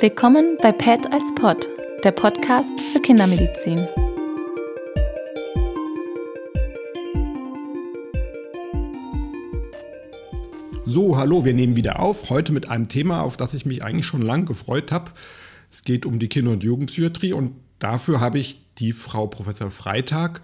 [0.00, 1.68] Willkommen bei PET als Pod,
[2.04, 3.86] der Podcast für Kindermedizin.
[10.86, 12.30] So, hallo, wir nehmen wieder auf.
[12.30, 15.10] Heute mit einem Thema, auf das ich mich eigentlich schon lange gefreut habe.
[15.70, 20.40] Es geht um die Kinder- und Jugendpsychiatrie und dafür habe ich die Frau Professor Freitag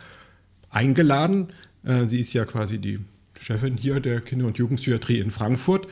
[0.69, 1.49] eingeladen.
[1.83, 2.99] Äh, sie ist ja quasi die
[3.41, 5.89] Chefin hier der Kinder- und Jugendpsychiatrie in Frankfurt.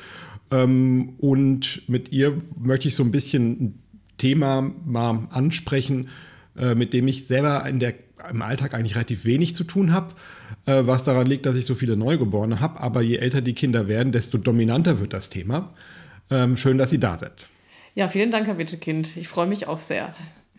[0.54, 3.82] Ähm, und mit ihr möchte ich so ein bisschen ein
[4.16, 6.08] Thema mal ansprechen,
[6.56, 7.94] äh, mit dem ich selber in der,
[8.30, 10.14] im Alltag eigentlich relativ wenig zu tun habe,
[10.66, 12.80] äh, was daran liegt, dass ich so viele Neugeborene habe.
[12.80, 15.74] Aber je älter die Kinder werden, desto dominanter wird das Thema.
[16.30, 17.48] Ähm, schön, dass Sie da sind.
[17.94, 19.16] Ja, vielen Dank, Herr Wittekind.
[19.16, 20.14] Ich freue mich auch sehr.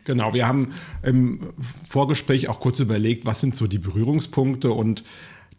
[0.05, 1.53] Genau, wir haben im
[1.89, 5.03] Vorgespräch auch kurz überlegt, was sind so die Berührungspunkte und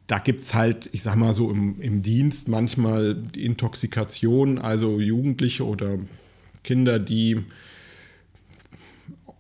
[0.07, 5.01] da gibt es halt, ich sag mal so im, im Dienst manchmal die Intoxikation, also
[5.01, 5.99] Jugendliche oder
[6.63, 7.45] Kinder, die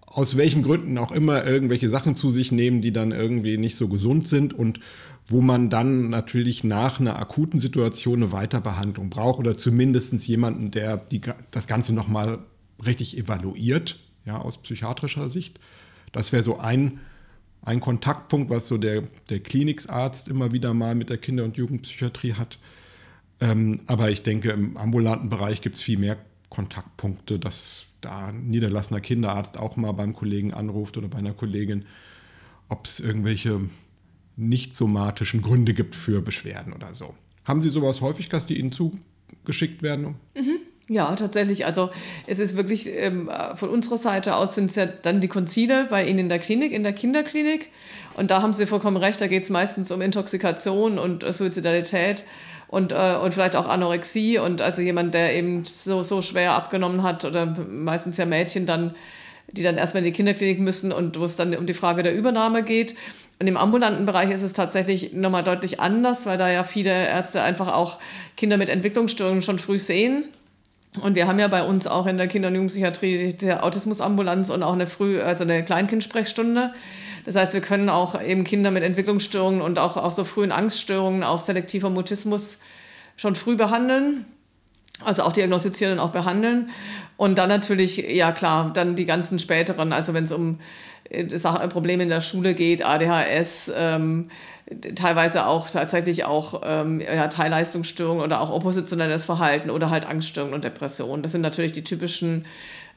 [0.06, 3.86] aus welchen Gründen auch immer irgendwelche Sachen zu sich nehmen, die dann irgendwie nicht so
[3.88, 4.80] gesund sind und
[5.26, 10.96] wo man dann natürlich nach einer akuten Situation eine Weiterbehandlung braucht oder zumindest jemanden, der
[10.96, 12.38] die, das Ganze nochmal
[12.84, 15.60] richtig evaluiert, ja, aus psychiatrischer Sicht.
[16.12, 17.00] Das wäre so ein
[17.66, 22.34] ein Kontaktpunkt, was so der, der Kliniksarzt immer wieder mal mit der Kinder- und Jugendpsychiatrie
[22.34, 22.58] hat.
[23.40, 26.16] Ähm, aber ich denke, im ambulanten Bereich gibt es viel mehr
[26.48, 31.84] Kontaktpunkte, dass da ein niederlassener Kinderarzt auch mal beim Kollegen anruft oder bei einer Kollegin,
[32.68, 33.60] ob es irgendwelche
[34.36, 37.14] nicht somatischen Gründe gibt für Beschwerden oder so.
[37.44, 40.14] Haben Sie sowas häufig, dass die Ihnen zugeschickt werden?
[40.36, 40.58] Mhm.
[40.88, 41.66] Ja, tatsächlich.
[41.66, 41.90] Also
[42.28, 46.06] es ist wirklich, ähm, von unserer Seite aus sind es ja dann die Konzile bei
[46.06, 47.70] Ihnen in der Klinik, in der Kinderklinik.
[48.14, 52.22] Und da haben Sie vollkommen recht, da geht es meistens um Intoxikation und äh, Suizidalität
[52.68, 54.38] und, äh, und vielleicht auch Anorexie.
[54.38, 58.94] Und also jemand, der eben so, so schwer abgenommen hat oder meistens ja Mädchen dann,
[59.50, 62.14] die dann erstmal in die Kinderklinik müssen und wo es dann um die Frage der
[62.14, 62.94] Übernahme geht.
[63.40, 67.42] Und im ambulanten Bereich ist es tatsächlich nochmal deutlich anders, weil da ja viele Ärzte
[67.42, 67.98] einfach auch
[68.36, 70.26] Kinder mit Entwicklungsstörungen schon früh sehen
[71.00, 74.62] und wir haben ja bei uns auch in der Kinder- und Jugendpsychiatrie die Autismusambulanz und
[74.62, 76.72] auch eine Früh-, also eine Kleinkindsprechstunde.
[77.24, 81.22] Das heißt, wir können auch eben Kinder mit Entwicklungsstörungen und auch, auch so frühen Angststörungen,
[81.22, 82.60] auch selektiver Mutismus
[83.16, 84.24] schon früh behandeln.
[85.04, 86.70] Also auch diagnostizieren und auch behandeln.
[87.18, 90.58] Und dann natürlich, ja klar, dann die ganzen späteren, also wenn es um
[91.68, 94.30] Probleme in der Schule geht, ADHS, ähm,
[94.94, 100.64] teilweise auch tatsächlich auch ähm, ja, Teilleistungsstörungen oder auch oppositionelles Verhalten oder halt Angststörungen und
[100.64, 101.22] Depressionen.
[101.22, 102.46] Das sind natürlich die typischen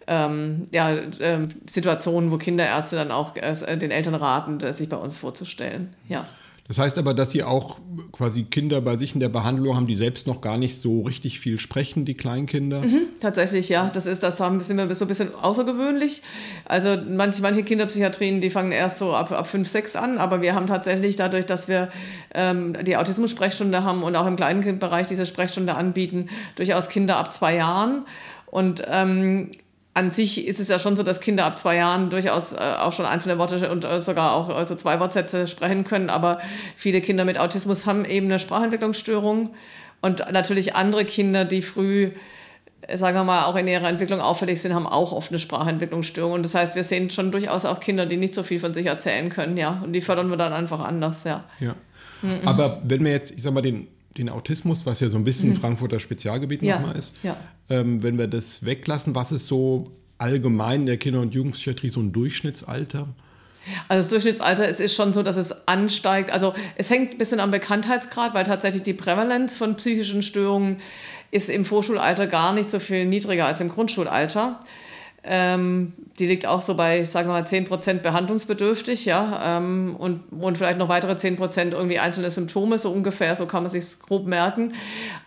[0.08, 5.18] ähm, ja, äh, Situationen, wo Kinderärzte dann auch äh, den Eltern raten, sich bei uns
[5.18, 5.96] vorzustellen.
[6.08, 6.26] Ja.
[6.70, 7.80] Das heißt aber, dass Sie auch
[8.12, 11.40] quasi Kinder bei sich in der Behandlung haben, die selbst noch gar nicht so richtig
[11.40, 12.82] viel sprechen, die Kleinkinder?
[12.82, 13.90] Mhm, tatsächlich, ja.
[13.92, 16.22] Das ist, das haben, sind wir so ein bisschen außergewöhnlich.
[16.66, 20.54] Also manche, manche Kinderpsychiatrien, die fangen erst so ab, ab 5, 6 an, aber wir
[20.54, 21.90] haben tatsächlich dadurch, dass wir
[22.36, 27.56] ähm, die Autismus-Sprechstunde haben und auch im Kleinkindbereich diese Sprechstunde anbieten, durchaus Kinder ab zwei
[27.56, 28.06] Jahren.
[28.46, 29.50] Und ähm,
[30.00, 32.94] an sich ist es ja schon so, dass Kinder ab zwei Jahren durchaus äh, auch
[32.94, 36.10] schon einzelne Worte und äh, sogar auch also zwei Wortsätze sprechen können.
[36.10, 36.40] Aber
[36.78, 39.50] viele Kinder mit Autismus haben eben eine Sprachentwicklungsstörung.
[40.02, 42.12] Und natürlich andere Kinder, die früh,
[42.94, 46.32] sagen wir mal, auch in ihrer Entwicklung auffällig sind, haben auch oft eine Sprachentwicklungsstörung.
[46.32, 48.86] Und das heißt, wir sehen schon durchaus auch Kinder, die nicht so viel von sich
[48.86, 49.82] erzählen können, ja.
[49.84, 51.44] Und die fördern wir dann einfach anders, ja.
[51.60, 51.76] Ja.
[52.22, 52.48] Mhm.
[52.48, 53.88] Aber wenn wir jetzt, ich sag mal, den
[54.20, 55.56] den Autismus, was ja so ein bisschen mhm.
[55.56, 56.80] Frankfurter Spezialgebiet ja.
[56.80, 57.16] nochmal ist.
[57.24, 57.38] Ja.
[57.70, 62.02] Ähm, wenn wir das weglassen, was ist so allgemein in der Kinder- und Jugendpsychiatrie so
[62.02, 63.08] ein Durchschnittsalter?
[63.88, 66.32] Also das Durchschnittsalter, es ist schon so, dass es ansteigt.
[66.32, 70.78] Also es hängt ein bisschen am Bekanntheitsgrad, weil tatsächlich die Prävalenz von psychischen Störungen
[71.32, 74.60] ist im Vorschulalter gar nicht so viel niedriger als im Grundschulalter.
[75.24, 80.58] Ähm, die liegt auch so bei, sagen wir mal, 10% behandlungsbedürftig, ja, ähm, und, und
[80.58, 84.74] vielleicht noch weitere 10% irgendwie einzelne Symptome, so ungefähr, so kann man sich grob merken.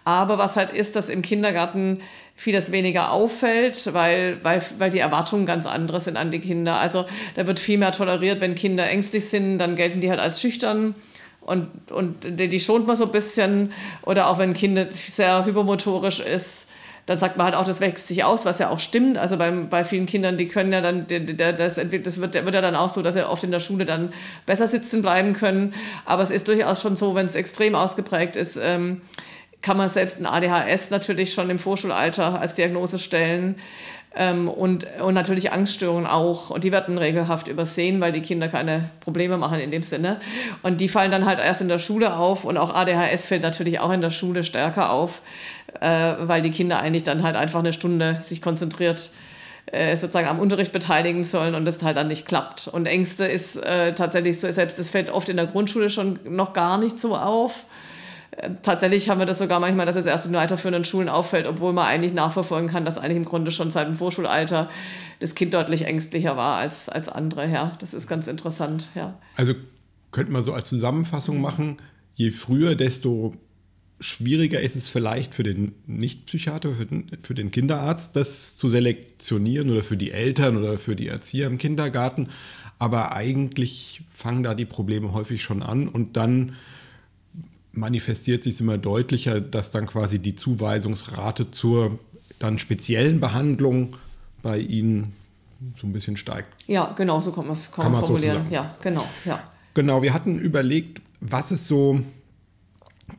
[0.05, 2.01] Aber was halt ist, dass im Kindergarten
[2.37, 6.79] vieles weniger auffällt, weil, weil, weil die Erwartungen ganz andere sind an die Kinder.
[6.79, 10.41] Also da wird viel mehr toleriert, wenn Kinder ängstlich sind, dann gelten die halt als
[10.41, 10.95] schüchtern
[11.43, 13.73] und, und die, schont man so ein bisschen.
[14.03, 16.71] Oder auch wenn ein Kind sehr hypermotorisch ist,
[17.07, 19.19] dann sagt man halt auch, das wächst sich aus, was ja auch stimmt.
[19.19, 22.77] Also beim, bei vielen Kindern, die können ja dann, das, das wird, wird ja dann
[22.77, 24.13] auch so, dass sie oft in der Schule dann
[24.47, 25.75] besser sitzen bleiben können.
[26.05, 29.03] Aber es ist durchaus schon so, wenn es extrem ausgeprägt ist, ähm,
[29.63, 33.57] kann man selbst ein ADHS natürlich schon im Vorschulalter als Diagnose stellen.
[34.15, 36.51] Ähm, und, und natürlich Angststörungen auch.
[36.51, 40.21] Und die werden regelhaft übersehen, weil die Kinder keine Probleme machen in dem Sinne.
[40.63, 42.45] Und die fallen dann halt erst in der Schule auf.
[42.45, 45.23] Und auch ADHS fällt natürlich auch in der Schule stärker auf,
[45.81, 49.13] äh, weil die Kinder eigentlich dann halt einfach eine Stunde sich konzentriert
[49.67, 52.69] äh, sozusagen am Unterricht beteiligen sollen und das halt dann nicht klappt.
[52.69, 56.53] Und Ängste ist äh, tatsächlich so, selbst das fällt oft in der Grundschule schon noch
[56.53, 57.65] gar nicht so auf.
[58.63, 61.87] Tatsächlich haben wir das sogar manchmal, dass es erst in weiterführenden Schulen auffällt, obwohl man
[61.87, 64.69] eigentlich nachverfolgen kann, dass eigentlich im Grunde schon seit dem Vorschulalter
[65.21, 67.49] das Kind deutlich ängstlicher war als, als andere.
[67.49, 68.91] Ja, das ist ganz interessant.
[68.95, 69.19] Ja.
[69.37, 69.55] Also
[70.11, 71.77] könnte man so als Zusammenfassung machen,
[72.15, 73.35] je früher, desto
[74.01, 79.71] schwieriger ist es vielleicht für den Nicht-Psychiater, für den, für den Kinderarzt, das zu selektionieren
[79.71, 82.29] oder für die Eltern oder für die Erzieher im Kindergarten.
[82.79, 86.57] Aber eigentlich fangen da die Probleme häufig schon an und dann
[87.73, 91.99] manifestiert sich immer deutlicher, dass dann quasi die Zuweisungsrate zur
[92.39, 93.97] dann speziellen Behandlung
[94.43, 95.13] bei Ihnen
[95.81, 96.49] so ein bisschen steigt.
[96.67, 98.47] Ja, genau, so kann man es formulieren.
[98.49, 99.43] So ja, genau, ja.
[99.75, 102.01] Genau, wir hatten überlegt, was ist so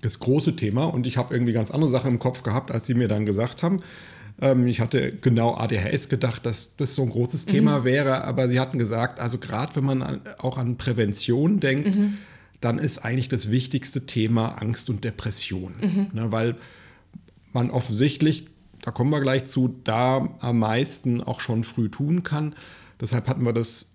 [0.02, 2.94] das große Thema und ich habe irgendwie ganz andere Sachen im Kopf gehabt, als Sie
[2.94, 3.82] mir dann gesagt haben.
[4.42, 7.84] Ähm, ich hatte genau ADHS gedacht, dass das so ein großes Thema mhm.
[7.86, 12.18] wäre, aber Sie hatten gesagt, also gerade wenn man an, auch an Prävention denkt, mhm.
[12.64, 16.08] Dann ist eigentlich das wichtigste Thema Angst und Depression, mhm.
[16.14, 16.56] ne, weil
[17.52, 18.46] man offensichtlich,
[18.82, 22.56] da kommen wir gleich zu, da am meisten auch schon früh tun kann.
[23.00, 23.92] Deshalb hatten wir das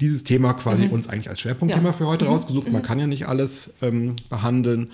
[0.00, 0.92] dieses Thema quasi mhm.
[0.92, 1.92] uns eigentlich als Schwerpunktthema ja.
[1.92, 2.32] für heute mhm.
[2.32, 2.70] rausgesucht.
[2.70, 2.86] Man mhm.
[2.86, 4.92] kann ja nicht alles ähm, behandeln.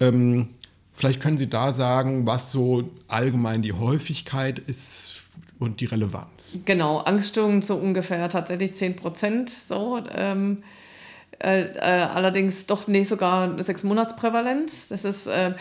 [0.00, 0.48] Ähm,
[0.92, 5.22] vielleicht können Sie da sagen, was so allgemein die Häufigkeit ist
[5.58, 6.58] und die Relevanz.
[6.64, 10.02] Genau, Angststörungen so ungefähr tatsächlich 10 Prozent so.
[10.10, 10.58] Ähm,
[11.42, 14.88] äh, äh, allerdings doch nicht sogar sechs Monats Prävalenz.
[14.88, 15.52] Das ist äh,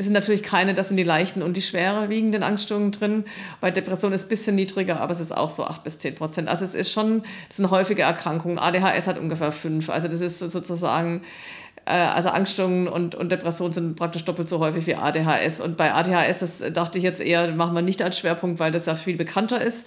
[0.00, 3.24] das sind natürlich keine, das sind die leichten und die schwerer wiegenden Angststörungen drin.
[3.60, 6.48] Bei Depression ist ein bisschen niedriger, aber es ist auch so 8 bis 10 Prozent.
[6.48, 8.58] Also es ist schon, das sind häufige Erkrankungen.
[8.58, 9.90] ADHS hat ungefähr 5.
[9.90, 11.22] Also das ist sozusagen,
[11.90, 15.60] also Angststörungen und, und Depression sind praktisch doppelt so häufig wie ADHS.
[15.60, 18.86] Und bei ADHS, das dachte ich jetzt eher, machen wir nicht als Schwerpunkt, weil das
[18.86, 19.86] ja viel bekannter ist.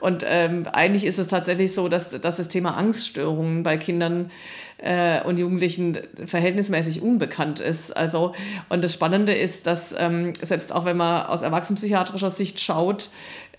[0.00, 4.30] Und ähm, eigentlich ist es tatsächlich so, dass, dass das Thema Angststörungen bei Kindern
[4.78, 7.94] äh, und Jugendlichen verhältnismäßig unbekannt ist.
[7.96, 8.34] Also,
[8.68, 13.10] und das Spannende ist, dass ähm, selbst auch wenn man aus erwachsenenpsychiatrischer Sicht schaut,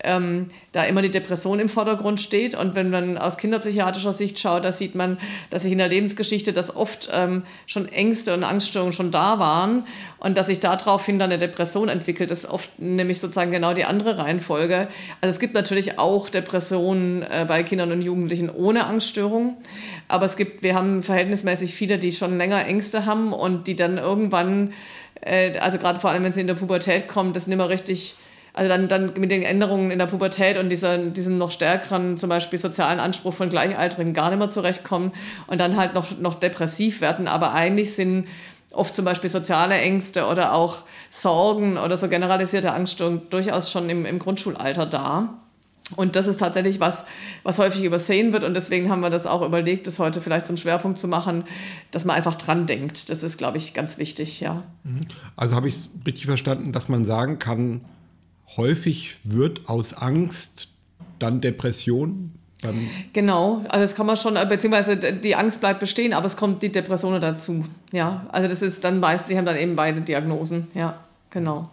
[0.04, 2.56] ähm, da immer die Depression im Vordergrund steht.
[2.56, 5.18] Und wenn man aus kinderpsychiatrischer Sicht schaut, da sieht man,
[5.50, 9.86] dass sich in der Lebensgeschichte, dass oft ähm, schon Ängste und Angststörungen schon da waren
[10.20, 14.18] und dass sich daraufhin dann eine Depression entwickelt, ist oft nämlich sozusagen genau die andere
[14.18, 14.88] Reihenfolge.
[15.22, 19.58] Also es gibt natürlich auch Depressionen äh, bei Kindern und Jugendlichen ohne Angststörung,
[20.08, 23.98] aber es gibt, wir haben verhältnismäßig viele, die schon länger Ängste haben und die dann
[23.98, 24.74] irgendwann,
[25.22, 28.16] äh, also gerade vor allem, wenn sie in der Pubertät kommen, das nicht mehr richtig
[28.54, 32.30] also dann, dann mit den Änderungen in der Pubertät und dieser, diesem noch stärkeren, zum
[32.30, 35.14] Beispiel sozialen Anspruch von Gleichaltrigen gar nicht mehr zurechtkommen
[35.48, 37.28] und dann halt noch, noch depressiv werden.
[37.28, 38.28] Aber eigentlich sind
[38.72, 44.06] oft zum Beispiel soziale Ängste oder auch Sorgen oder so generalisierte Angststörungen durchaus schon im,
[44.06, 45.38] im Grundschulalter da.
[45.98, 47.06] Und das ist tatsächlich was,
[47.44, 48.44] was häufig übersehen wird.
[48.46, 51.44] Und deswegen haben wir das auch überlegt, das heute vielleicht zum Schwerpunkt zu machen,
[51.92, 53.10] dass man einfach dran denkt.
[53.10, 54.64] Das ist, glaube ich, ganz wichtig, ja.
[54.84, 55.02] Mhm.
[55.36, 57.82] Also habe ich es richtig verstanden, dass man sagen kann,
[58.58, 60.70] häufig wird aus Angst
[61.20, 62.32] dann Depression.
[63.14, 66.72] genau, also das kann man schon, beziehungsweise die Angst bleibt bestehen, aber es kommt die
[66.72, 67.66] Depression dazu.
[67.92, 70.68] Ja, also das ist dann meist, die haben dann eben beide Diagnosen.
[70.74, 71.00] Ja,
[71.30, 71.72] genau.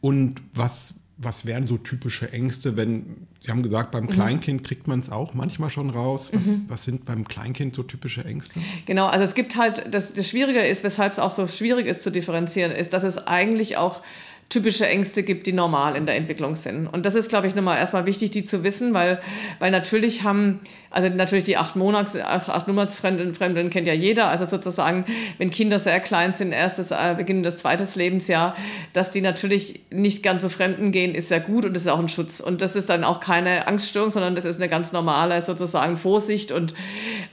[0.00, 4.10] Und was, was wären so typische Ängste, wenn, Sie haben gesagt, beim mhm.
[4.10, 6.30] Kleinkind kriegt man es auch manchmal schon raus.
[6.32, 6.64] Was, mhm.
[6.68, 8.60] was, sind beim Kleinkind so typische Ängste?
[8.86, 12.02] Genau, also es gibt halt, das, das Schwierige ist, weshalb es auch so schwierig ist
[12.02, 14.02] zu differenzieren, ist, dass es eigentlich auch
[14.48, 16.86] typische Ängste gibt, die normal in der Entwicklung sind.
[16.86, 19.20] Und das ist, glaube ich, nochmal erstmal wichtig, die zu wissen, weil,
[19.58, 20.60] weil natürlich haben,
[20.90, 25.04] also natürlich die acht Monats, acht, Monatsfremden Fremden kennt ja jeder, also sozusagen,
[25.38, 28.54] wenn Kinder sehr klein sind, erstes, äh, Beginn des zweites Lebensjahr,
[28.92, 31.98] dass die natürlich nicht ganz so Fremden gehen, ist sehr gut und das ist auch
[31.98, 32.38] ein Schutz.
[32.38, 36.52] Und das ist dann auch keine Angststörung, sondern das ist eine ganz normale sozusagen Vorsicht.
[36.52, 36.72] Und,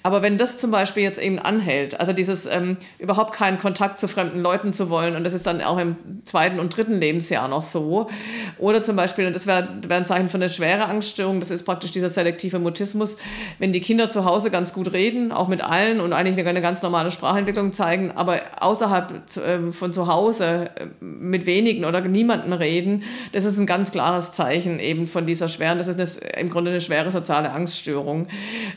[0.02, 4.08] aber wenn das zum Beispiel jetzt eben anhält, also dieses ähm, überhaupt keinen Kontakt zu
[4.08, 7.64] fremden Leuten zu wollen und das ist dann auch im zweiten und dritten Lebensjahr noch
[7.64, 8.10] so.
[8.58, 11.64] Oder zum Beispiel, und das wäre wär ein Zeichen von einer schweren Angststörung, das ist
[11.64, 13.18] praktisch dieser selektive Mutismus,
[13.60, 16.82] wenn die Kinder zu Hause ganz gut reden, auch mit allen und eigentlich eine ganz
[16.82, 19.14] normale Sprachentwicklung zeigen, aber außerhalb
[19.46, 24.32] ähm, von zu Hause äh, mit wenigen oder niemanden reden, das ist ein ganz klares
[24.32, 28.28] Zeichen eben von dieser schweren, das ist eine, im Grunde eine schwere soziale Angststörung.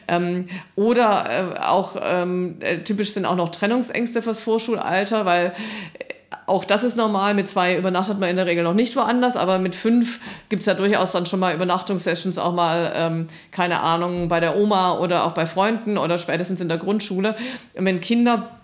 [0.08, 5.52] Ähm, oder äh, auch ähm, äh, typisch sind auch noch Trennungsängste fürs Vorschulalter, weil
[6.46, 7.34] auch das ist normal.
[7.34, 10.66] Mit zwei übernachtet man in der Regel noch nicht woanders, aber mit fünf gibt es
[10.66, 15.24] ja durchaus dann schon mal Übernachtungssessions, auch mal, ähm, keine Ahnung, bei der Oma oder
[15.24, 17.34] auch bei Freunden oder spätestens in der Grundschule.
[17.76, 18.55] Und wenn Kinder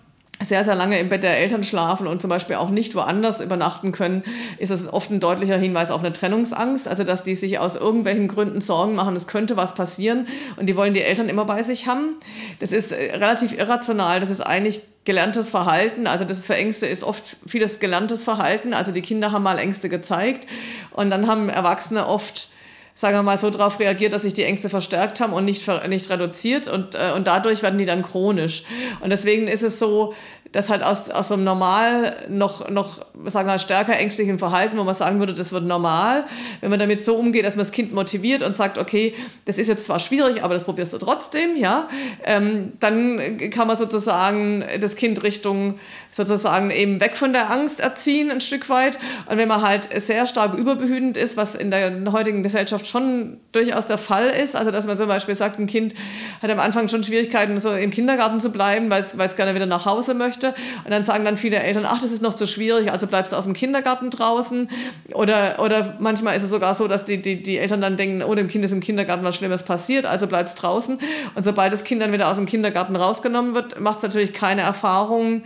[0.43, 3.91] sehr, sehr lange im Bett der Eltern schlafen und zum Beispiel auch nicht woanders übernachten
[3.91, 4.23] können,
[4.57, 6.87] ist das oft ein deutlicher Hinweis auf eine Trennungsangst.
[6.87, 10.75] Also, dass die sich aus irgendwelchen Gründen Sorgen machen, es könnte was passieren und die
[10.75, 12.15] wollen die Eltern immer bei sich haben.
[12.59, 14.19] Das ist äh, relativ irrational.
[14.19, 16.07] Das ist eigentlich gelerntes Verhalten.
[16.07, 18.73] Also das für Ängste ist oft vieles gelerntes Verhalten.
[18.73, 20.47] Also die Kinder haben mal Ängste gezeigt
[20.91, 22.49] und dann haben Erwachsene oft
[22.93, 26.09] sagen wir mal, so darauf reagiert, dass sich die Ängste verstärkt haben und nicht, nicht
[26.09, 28.63] reduziert und, äh, und dadurch werden die dann chronisch.
[29.01, 30.13] Und deswegen ist es so,
[30.53, 34.83] dass halt aus, aus einem normal noch, noch sagen wir mal, stärker ängstlichen Verhalten, wo
[34.83, 36.25] man sagen würde, das wird normal,
[36.61, 39.67] wenn man damit so umgeht, dass man das Kind motiviert und sagt, okay, das ist
[39.67, 41.89] jetzt zwar schwierig, aber das probierst du trotzdem, ja,
[42.23, 45.79] ähm, dann kann man sozusagen das Kind Richtung
[46.13, 48.99] sozusagen eben weg von der Angst erziehen, ein Stück weit.
[49.25, 53.87] Und wenn man halt sehr stark überbehütend ist, was in der heutigen Gesellschaft schon durchaus
[53.87, 55.95] der Fall ist, also dass man zum Beispiel sagt, ein Kind
[56.41, 59.85] hat am Anfang schon Schwierigkeiten, so im Kindergarten zu bleiben, weil es, gerne wieder nach
[59.87, 60.53] Hause möchte.
[60.83, 63.35] Und dann sagen dann viele Eltern, ach, das ist noch zu schwierig, also bleibst du
[63.35, 64.69] aus dem Kindergarten draußen.
[65.13, 68.35] Oder, oder manchmal ist es sogar so, dass die, die, die Eltern dann denken, oh,
[68.35, 70.99] dem Kind ist im Kindergarten was Schlimmes passiert, also bleibst draußen.
[71.33, 74.61] Und sobald das Kind dann wieder aus dem Kindergarten rausgenommen wird, macht es natürlich keine
[74.61, 75.41] Erfahrung,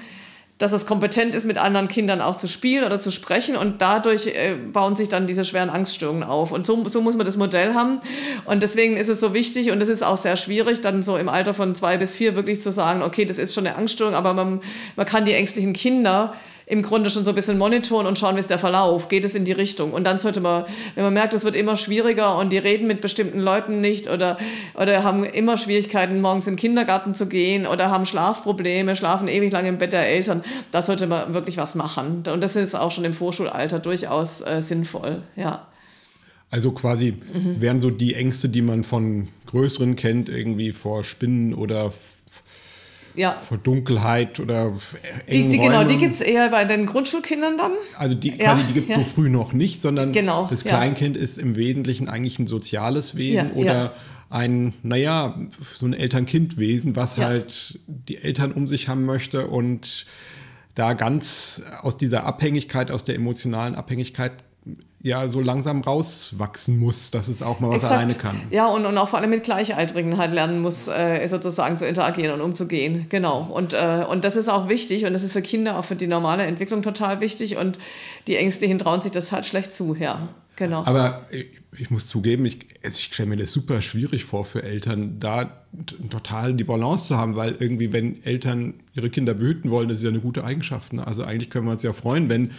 [0.58, 4.28] dass es kompetent ist, mit anderen Kindern auch zu spielen oder zu sprechen und dadurch
[4.28, 6.52] äh, bauen sich dann diese schweren Angststörungen auf.
[6.52, 8.02] Und so, so muss man das Modell haben.
[8.46, 11.30] Und deswegen ist es so wichtig und es ist auch sehr schwierig, dann so im
[11.30, 14.34] Alter von zwei bis vier wirklich zu sagen, okay, das ist schon eine Angststörung, aber
[14.34, 14.62] man,
[14.96, 16.34] man kann die ängstlichen Kinder
[16.68, 19.36] im Grunde schon so ein bisschen monitoren und schauen, wie ist der Verlauf, geht es
[19.36, 19.94] in die Richtung.
[19.94, 23.00] Und dann sollte man, wenn man merkt, es wird immer schwieriger und die reden mit
[23.00, 24.38] bestimmten Leuten nicht oder,
[24.76, 29.54] oder haben immer Schwierigkeiten, morgens in den Kindergarten zu gehen oder haben Schlafprobleme, schlafen ewig
[29.54, 32.24] lang im Bett der Eltern, da sollte man wirklich was machen.
[32.30, 35.68] Und das ist auch schon im Vorschulalter durchaus äh, sinnvoll, ja.
[36.50, 37.62] Also quasi mhm.
[37.62, 41.92] wären so die Ängste, die man von Größeren kennt, irgendwie vor Spinnen oder
[43.18, 43.34] ja.
[43.34, 44.74] vor Dunkelheit oder
[45.32, 47.72] die, die, Genau, die gibt es eher bei den Grundschulkindern dann.
[47.98, 49.02] Also die, ja, quasi, die gibt es ja.
[49.02, 53.52] so früh noch nicht, sondern genau, das Kleinkind ist im Wesentlichen eigentlich ein soziales Wesen
[53.52, 53.94] oder
[54.30, 55.38] ein, naja,
[55.78, 60.06] so ein Eltern-Kind-Wesen, was halt die Eltern um sich haben möchte und
[60.76, 64.34] da ganz aus dieser Abhängigkeit, aus der emotionalen Abhängigkeit
[65.02, 67.94] ja so langsam rauswachsen muss, dass es auch mal was Exakt.
[67.94, 68.42] alleine kann.
[68.52, 72.34] Ja, und, und auch vor allem mit Gleichaltrigen halt lernen muss, äh, sozusagen zu interagieren
[72.34, 73.06] und umzugehen.
[73.10, 73.44] Genau.
[73.44, 76.08] Und, äh, und das ist auch wichtig und das ist für Kinder, auch für die
[76.08, 77.80] normale Entwicklung total wichtig und
[78.28, 80.30] die Ängstlichen trauen sich das halt schlecht zu, ja.
[80.56, 80.84] Genau.
[80.86, 81.28] Aber
[81.78, 85.64] ich muss zugeben, ich, also ich stelle mir das super schwierig vor für Eltern, da
[86.10, 90.04] total die Balance zu haben, weil irgendwie, wenn Eltern ihre Kinder behüten wollen, das ist
[90.04, 90.94] ja eine gute Eigenschaft.
[90.94, 91.06] Ne?
[91.06, 92.50] Also eigentlich können wir uns ja freuen, wenn,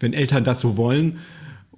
[0.00, 1.20] wenn Eltern das so wollen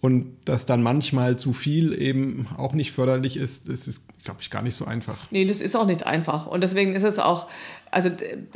[0.06, 4.50] und dass dann manchmal zu viel eben auch nicht förderlich ist, das ist, glaube ich,
[4.50, 5.16] gar nicht so einfach.
[5.32, 6.46] Nee, das ist auch nicht einfach.
[6.46, 7.48] Und deswegen ist es auch,
[7.90, 8.10] also,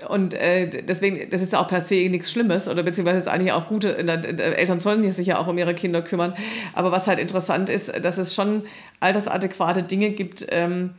[0.09, 3.67] und äh, deswegen, das ist auch per se nichts Schlimmes oder beziehungsweise ist eigentlich auch
[3.67, 6.35] gut, Eltern sollen sich ja auch um ihre Kinder kümmern.
[6.73, 8.63] Aber was halt interessant ist, dass es schon
[9.01, 10.91] altersadäquate Dinge gibt, ähm,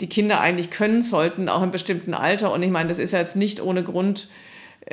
[0.00, 2.50] die Kinder eigentlich können sollten, auch im bestimmten Alter.
[2.54, 4.30] Und ich meine, das ist ja jetzt nicht ohne Grund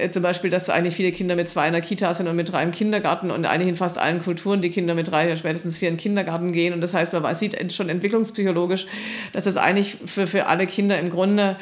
[0.10, 2.64] zum Beispiel, dass eigentlich viele Kinder mit zwei in der Kita sind und mit drei
[2.64, 5.96] im Kindergarten und eigentlich in fast allen Kulturen die Kinder mit drei, spätestens vier in
[5.96, 6.74] den Kindergarten gehen.
[6.74, 8.88] Und das heißt, man sieht schon entwicklungspsychologisch,
[9.34, 11.58] dass das eigentlich für, für alle Kinder im Grunde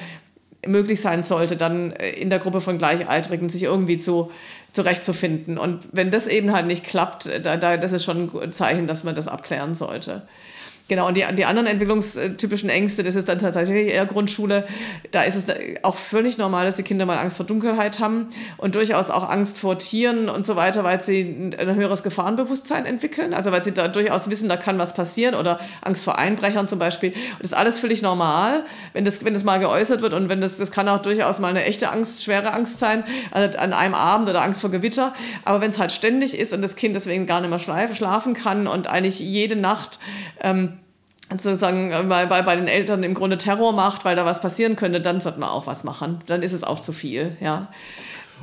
[0.66, 4.32] möglich sein sollte, dann äh, in der Gruppe von Gleichaltrigen sich irgendwie zu,
[4.72, 5.58] zurechtzufinden.
[5.58, 8.88] Und wenn das eben halt nicht klappt, äh, da, da, das ist schon ein Zeichen,
[8.88, 10.24] dass man das abklären sollte.
[10.90, 14.68] Genau, und die, die anderen entwicklungstypischen Ängste, das ist dann tatsächlich eher Grundschule.
[15.12, 15.46] Da ist es
[15.82, 19.60] auch völlig normal, dass die Kinder mal Angst vor Dunkelheit haben und durchaus auch Angst
[19.60, 23.34] vor Tieren und so weiter, weil sie ein höheres Gefahrenbewusstsein entwickeln.
[23.34, 26.80] Also weil sie da durchaus wissen, da kann was passieren oder Angst vor Einbrechern zum
[26.80, 27.12] Beispiel.
[27.12, 30.42] Und das ist alles völlig normal, wenn das, wenn das mal geäußert wird und wenn
[30.42, 33.94] das, das kann auch durchaus mal eine echte Angst, schwere Angst sein, also an einem
[33.94, 35.16] Abend oder Angst vor Gewitter.
[35.46, 38.68] Aber wenn es halt ständig ist und das Kind deswegen gar nicht mehr schlafen kann
[38.68, 40.00] und eigentlich jede Nacht
[40.42, 40.74] ähm,
[41.30, 44.76] sozusagen äh, bei, bei, bei den Eltern im Grunde Terror macht, weil da was passieren
[44.76, 46.20] könnte, dann sollte man auch was machen.
[46.28, 47.70] Dann ist es auch zu viel, ja.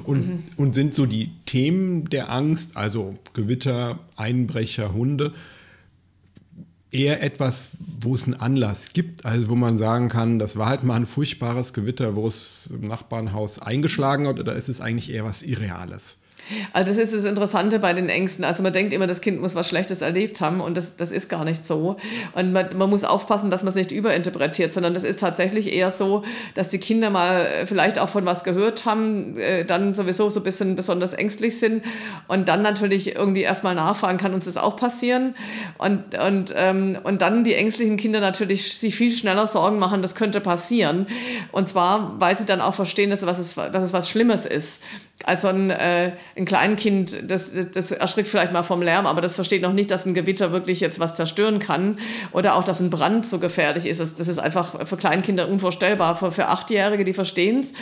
[0.04, 0.44] Und, mhm.
[0.56, 5.32] und sind so die Themen der Angst, also Gewitter, Einbrecher, Hunde,
[6.90, 7.70] eher etwas,
[8.00, 11.06] wo es einen Anlass gibt, also wo man sagen kann, das war halt mal ein
[11.06, 16.20] furchtbares Gewitter, wo es im Nachbarnhaus eingeschlagen hat, oder ist es eigentlich eher was Irreales?
[16.72, 18.44] Also das ist das Interessante bei den Ängsten.
[18.44, 21.28] Also man denkt immer, das Kind muss was Schlechtes erlebt haben und das, das ist
[21.28, 21.96] gar nicht so.
[22.34, 25.90] Und man, man muss aufpassen, dass man es nicht überinterpretiert, sondern das ist tatsächlich eher
[25.90, 30.40] so, dass die Kinder mal vielleicht auch von was gehört haben, äh, dann sowieso so
[30.40, 31.82] ein bisschen besonders ängstlich sind
[32.28, 35.34] und dann natürlich irgendwie erstmal nachfragen, kann uns das auch passieren?
[35.78, 40.14] Und, und, ähm, und dann die ängstlichen Kinder natürlich sich viel schneller Sorgen machen, das
[40.14, 41.06] könnte passieren.
[41.52, 44.82] Und zwar, weil sie dann auch verstehen, dass, was es, dass es was Schlimmes ist.
[45.24, 49.62] Also ein, äh, ein Kleinkind, das, das erschrickt vielleicht mal vom Lärm, aber das versteht
[49.62, 51.98] noch nicht, dass ein Gewitter wirklich jetzt was zerstören kann
[52.32, 54.00] oder auch, dass ein Brand so gefährlich ist.
[54.00, 56.16] Das, das ist einfach für Kleinkinder unvorstellbar.
[56.16, 57.72] Für, für Achtjährige, die verstehen es.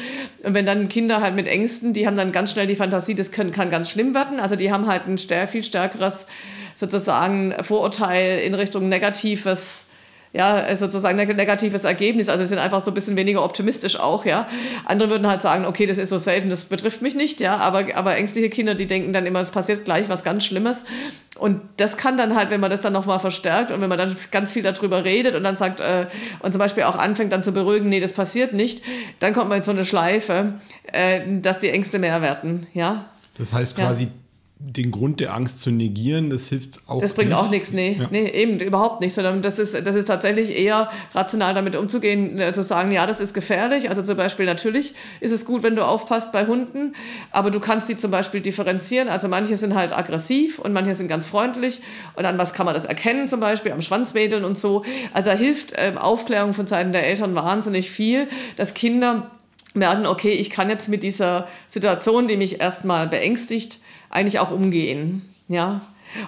[0.43, 3.31] Und wenn dann Kinder halt mit Ängsten, die haben dann ganz schnell die Fantasie, das
[3.31, 4.41] können, kann ganz schlimm werden.
[4.41, 5.19] Also die haben halt ein
[5.49, 6.27] viel stärkeres
[6.75, 9.87] sozusagen Vorurteil in Richtung Negatives
[10.33, 12.29] ja, sozusagen ein negatives Ergebnis.
[12.29, 14.47] Also sie sind einfach so ein bisschen weniger optimistisch auch, ja.
[14.85, 17.57] Andere würden halt sagen, okay, das ist so selten, das betrifft mich nicht, ja.
[17.57, 20.85] Aber, aber ängstliche Kinder, die denken dann immer, es passiert gleich was ganz Schlimmes.
[21.39, 24.17] Und das kann dann halt, wenn man das dann nochmal verstärkt und wenn man dann
[24.31, 26.07] ganz viel darüber redet und dann sagt, äh,
[26.41, 28.83] und zum Beispiel auch anfängt dann zu beruhigen, nee, das passiert nicht,
[29.21, 30.55] dann kommt man in so eine Schleife,
[30.93, 33.07] äh, dass die Ängste mehr werden, ja.
[33.39, 34.09] Das heißt quasi, ja
[34.61, 37.01] den Grund der Angst zu negieren, das hilft auch.
[37.01, 37.39] Das bringt nicht.
[37.39, 38.09] auch nichts, nee, ja.
[38.11, 42.53] nee, eben überhaupt nicht, sondern das ist, das ist tatsächlich eher rational damit umzugehen, äh,
[42.53, 43.89] zu sagen, ja, das ist gefährlich.
[43.89, 46.95] Also zum Beispiel natürlich ist es gut, wenn du aufpasst bei Hunden,
[47.31, 49.09] aber du kannst die zum Beispiel differenzieren.
[49.09, 51.81] Also manche sind halt aggressiv und manche sind ganz freundlich.
[52.17, 53.71] Und an was kann man das erkennen zum Beispiel?
[53.71, 54.85] Am Schwanzwedeln und so.
[55.13, 59.31] Also da hilft ähm, Aufklärung von Seiten der Eltern wahnsinnig viel, dass Kinder
[59.79, 63.79] merken, okay, ich kann jetzt mit dieser Situation, die mich erstmal beängstigt,
[64.11, 65.23] eigentlich auch umgehen.
[65.49, 65.83] Ja.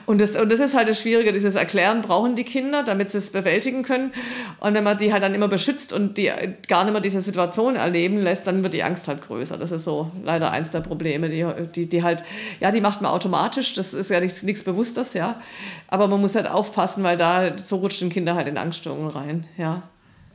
[0.07, 3.19] Und das, und das ist halt das Schwierige, dieses Erklären brauchen die Kinder, damit sie
[3.19, 4.12] es bewältigen können.
[4.61, 6.30] Und wenn man die halt dann immer beschützt und die
[6.69, 9.57] gar nicht mehr diese Situation erleben lässt, dann wird die Angst halt größer.
[9.57, 12.25] Das ist so leider eins der Probleme, die, die, die halt,
[12.61, 15.40] ja, die macht man automatisch, das ist ja nichts, nichts Bewusstes, ja.
[15.88, 19.88] Aber man muss halt aufpassen, weil da so rutschen Kinder halt in Angststörungen rein, ja.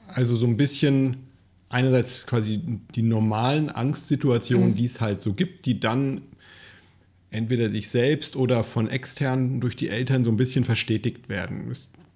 [0.08, 1.25] Also so ein bisschen
[1.76, 2.62] einerseits quasi
[2.96, 4.76] die normalen Angstsituationen, mhm.
[4.76, 6.22] die es halt so gibt, die dann
[7.32, 11.70] entweder sich selbst oder von externen durch die Eltern so ein bisschen verstetigt werden.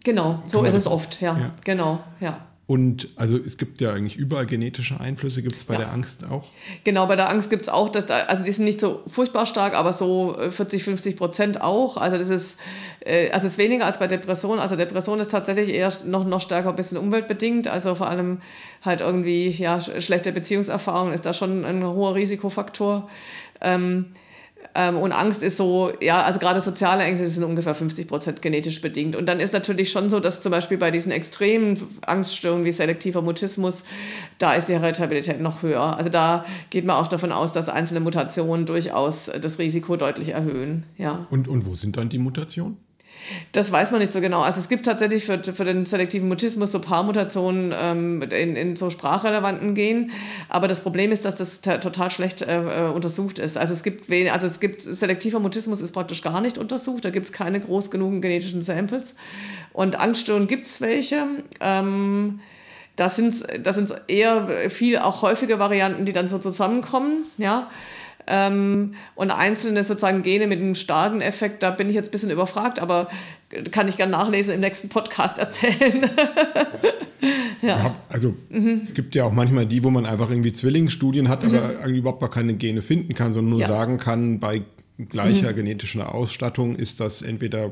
[0.06, 1.38] Genau, so ist es oft, ja.
[1.38, 1.52] ja.
[1.66, 2.48] Genau, ja.
[2.70, 5.80] Und also es gibt ja eigentlich überall genetische Einflüsse, gibt es bei ja.
[5.80, 6.48] der Angst auch?
[6.84, 9.74] Genau, bei der Angst gibt es auch, dass, also die sind nicht so furchtbar stark,
[9.74, 11.98] aber so 40, äh, 50 Prozent auch.
[11.98, 12.60] Also das ist,
[13.00, 14.60] äh, also ist weniger als bei Depression.
[14.60, 17.68] Also Depression ist tatsächlich eher noch, noch stärker ein bisschen umweltbedingt.
[17.68, 18.38] Also vor allem
[18.86, 23.10] halt irgendwie, ja, schlechte Beziehungserfahrungen ist da schon ein hoher Risikofaktor.
[23.62, 24.06] Ähm,
[24.88, 29.16] und Angst ist so, ja, also gerade soziale Ängste sind ungefähr 50 Prozent genetisch bedingt.
[29.16, 33.22] Und dann ist natürlich schon so, dass zum Beispiel bei diesen extremen Angststörungen wie selektiver
[33.22, 33.84] Mutismus,
[34.38, 35.98] da ist die Heritabilität noch höher.
[35.98, 40.84] Also da geht man auch davon aus, dass einzelne Mutationen durchaus das Risiko deutlich erhöhen.
[40.98, 41.28] Ja.
[41.30, 42.78] Und, und wo sind dann die Mutationen?
[43.52, 44.42] Das weiß man nicht so genau.
[44.42, 48.90] Also es gibt tatsächlich für, für den selektiven Mutismus so Paarmutationen ähm, in, in so
[48.90, 50.12] sprachrelevanten Genen.
[50.50, 53.58] Aber das Problem ist, dass das total schlecht äh, äh, untersucht ist.
[53.58, 57.06] Also es gibt wenig, also es gibt selektiver Mutismus ist praktisch gar nicht untersucht.
[57.06, 59.16] Da gibt es keine groß genugen genetischen Samples.
[59.74, 61.26] Und Angststörungen gibt es welche.
[61.60, 62.40] Ähm,
[62.96, 67.24] das sind, das sind eher viel auch häufige Varianten, die dann so zusammenkommen.
[67.38, 67.70] Ja.
[68.28, 72.30] Ähm, und einzelne sozusagen Gene mit einem starken Effekt, da bin ich jetzt ein bisschen
[72.30, 73.10] überfragt, aber
[73.72, 76.04] kann ich gerne nachlesen im nächsten Podcast erzählen.
[77.62, 77.68] ja.
[77.68, 77.96] ja.
[78.10, 78.88] Also mhm.
[78.94, 81.56] gibt ja auch manchmal die, wo man einfach irgendwie Zwillingsstudien hat, mhm.
[81.56, 83.68] aber eigentlich überhaupt gar keine Gene finden kann, sondern nur ja.
[83.68, 84.62] sagen kann, bei
[85.10, 85.56] gleicher mhm.
[85.56, 87.72] genetischer Ausstattung ist das entweder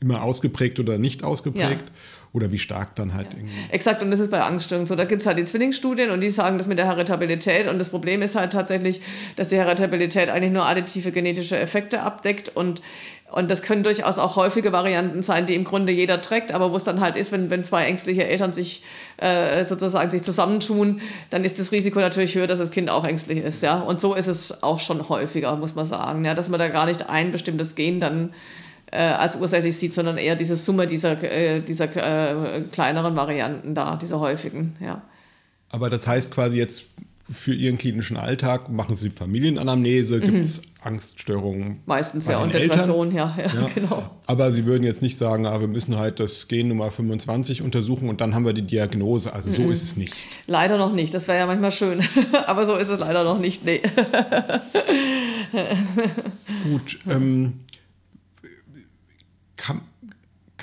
[0.00, 1.88] immer ausgeprägt oder nicht ausgeprägt.
[1.88, 1.94] Ja
[2.34, 3.28] oder wie stark dann halt.
[3.32, 3.38] Ja.
[3.38, 3.54] Irgendwie.
[3.70, 4.96] Exakt, und das ist bei Angststörungen so.
[4.96, 7.68] Da gibt es halt die Zwillingsstudien und die sagen das mit der Heritabilität.
[7.68, 9.00] Und das Problem ist halt tatsächlich,
[9.36, 12.82] dass die Heritabilität eigentlich nur additive genetische Effekte abdeckt und
[13.30, 16.76] und das können durchaus auch häufige Varianten sein, die im Grunde jeder trägt, aber wo
[16.76, 18.84] es dann halt ist, wenn, wenn zwei ängstliche Eltern sich
[19.16, 23.38] äh, sozusagen sich zusammentun, dann ist das Risiko natürlich höher, dass das Kind auch ängstlich
[23.38, 23.60] ist.
[23.60, 23.80] Ja?
[23.80, 26.34] Und so ist es auch schon häufiger, muss man sagen, ja?
[26.34, 28.30] dass man da gar nicht ein bestimmtes Gen dann
[28.94, 33.96] äh, als ursächlich sieht, sondern eher diese Summe dieser, äh, dieser äh, kleineren Varianten da,
[33.96, 35.02] dieser häufigen, ja.
[35.70, 36.84] Aber das heißt quasi jetzt
[37.28, 40.62] für Ihren klinischen Alltag machen Sie Familienanamnese, gibt es mhm.
[40.82, 41.80] Angststörungen?
[41.86, 44.10] Meistens ja, und Depression, ja, ja, ja, genau.
[44.26, 48.08] Aber Sie würden jetzt nicht sagen, ah, wir müssen halt das Gen Nummer 25 untersuchen
[48.08, 49.32] und dann haben wir die Diagnose.
[49.32, 49.72] Also so mhm.
[49.72, 50.14] ist es nicht.
[50.46, 52.00] Leider noch nicht, das wäre ja manchmal schön.
[52.46, 53.80] Aber so ist es leider noch nicht, nee.
[56.64, 57.54] Gut, ähm,
[59.64, 59.80] kann,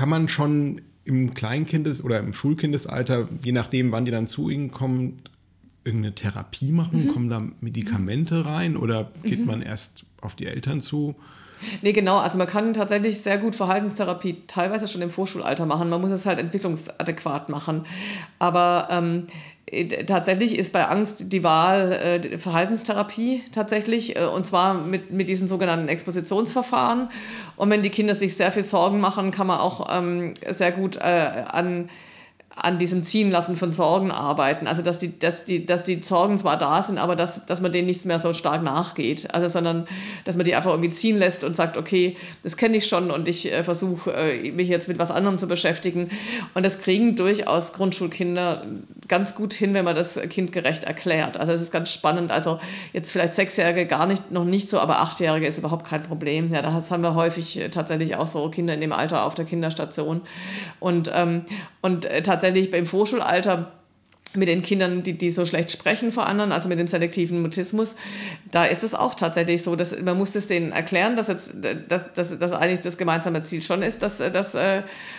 [0.02, 4.72] kann man schon im Kleinkindes- oder im Schulkindesalter, je nachdem, wann die dann zu ihnen
[4.72, 5.22] kommen,
[5.84, 7.06] irgendeine Therapie machen?
[7.06, 7.08] Mhm.
[7.10, 9.46] Kommen da Medikamente rein oder geht mhm.
[9.46, 11.14] man erst auf die Eltern zu?
[11.84, 12.18] Nee, genau.
[12.18, 15.88] Also man kann tatsächlich sehr gut Verhaltenstherapie teilweise schon im Vorschulalter machen.
[15.90, 17.86] Man muss es halt entwicklungsadäquat machen.
[18.40, 19.34] Aber ähm, äh,
[20.06, 25.48] tatsächlich ist bei Angst die Wahl äh, Verhaltenstherapie tatsächlich äh, und zwar mit, mit diesen
[25.48, 27.10] sogenannten Expositionsverfahren.
[27.56, 30.98] Und wenn die Kinder sich sehr viel Sorgen machen, kann man auch ähm, sehr gut
[30.98, 31.90] äh, an
[32.56, 34.68] an diesem Ziehen lassen von Sorgen arbeiten.
[34.68, 37.72] Also dass die, dass die, dass die Sorgen zwar da sind, aber dass, dass man
[37.72, 39.34] denen nicht mehr so stark nachgeht.
[39.34, 39.88] Also sondern
[40.26, 43.28] dass man die einfach irgendwie ziehen lässt und sagt, okay, das kenne ich schon und
[43.28, 46.10] ich äh, versuche äh, mich jetzt mit was anderem zu beschäftigen.
[46.54, 48.66] Und das kriegen durchaus Grundschulkinder
[49.08, 51.38] ganz gut hin, wenn man das kindgerecht erklärt.
[51.38, 52.32] Also es ist ganz spannend.
[52.32, 52.60] Also
[52.94, 56.54] jetzt vielleicht Sechsjährige gar nicht, noch nicht so, aber Achtjährige ist überhaupt kein Problem.
[56.54, 59.46] Ja, das haben wir häufig äh, tatsächlich auch so Kinder in dem Alter auf der
[59.46, 60.22] Kinderstation.
[60.80, 61.46] Und, ähm,
[61.82, 63.72] und äh, tatsächlich beim Vorschulalter
[64.36, 67.96] mit den Kindern, die, die so schlecht sprechen vor anderen, also mit dem selektiven Mutismus,
[68.52, 71.56] da ist es auch tatsächlich so, dass man muss es denen erklären, dass jetzt,
[71.90, 74.54] dass, dass, dass eigentlich das gemeinsame Ziel schon ist, dass, dass, dass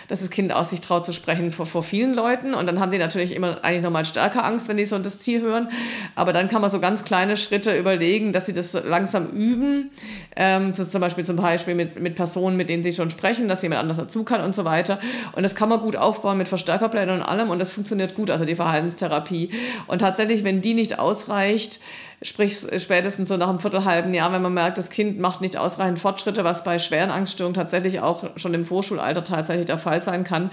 [0.07, 2.53] das Kind aus sich traut zu sprechen vor, vor vielen Leuten.
[2.53, 5.41] Und dann haben die natürlich immer eigentlich nochmal stärker Angst, wenn die so das Ziel
[5.41, 5.69] hören,
[6.15, 9.91] aber dann kann man so ganz kleine Schritte überlegen, dass sie das langsam üben,
[10.35, 13.81] ähm, zum Beispiel zum Beispiel mit, mit Personen, mit denen sie schon sprechen, dass jemand
[13.81, 14.99] anders dazu kann und so weiter.
[15.33, 17.49] Und das kann man gut aufbauen mit Verstärkerplänen und allem.
[17.49, 19.49] Und das funktioniert gut, also die Verhaltens Verhaltenstherapie.
[19.87, 21.79] Und tatsächlich, wenn die nicht ausreicht,
[22.21, 25.99] sprich spätestens so nach einem viertelhalben Jahr, wenn man merkt, das Kind macht nicht ausreichend
[25.99, 30.49] Fortschritte, was bei schweren Angststörungen tatsächlich auch schon im Vorschulalter tatsächlich der Fall sein kann,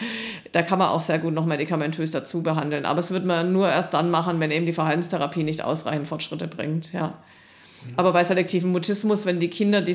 [0.52, 2.84] da kann man auch sehr gut noch medikamentös dazu behandeln.
[2.84, 6.48] Aber es wird man nur erst dann machen, wenn eben die Verhaltenstherapie nicht ausreichend Fortschritte
[6.48, 6.92] bringt.
[6.92, 7.14] Ja.
[7.96, 9.94] Aber bei selektivem Mutismus, wenn die Kinder, die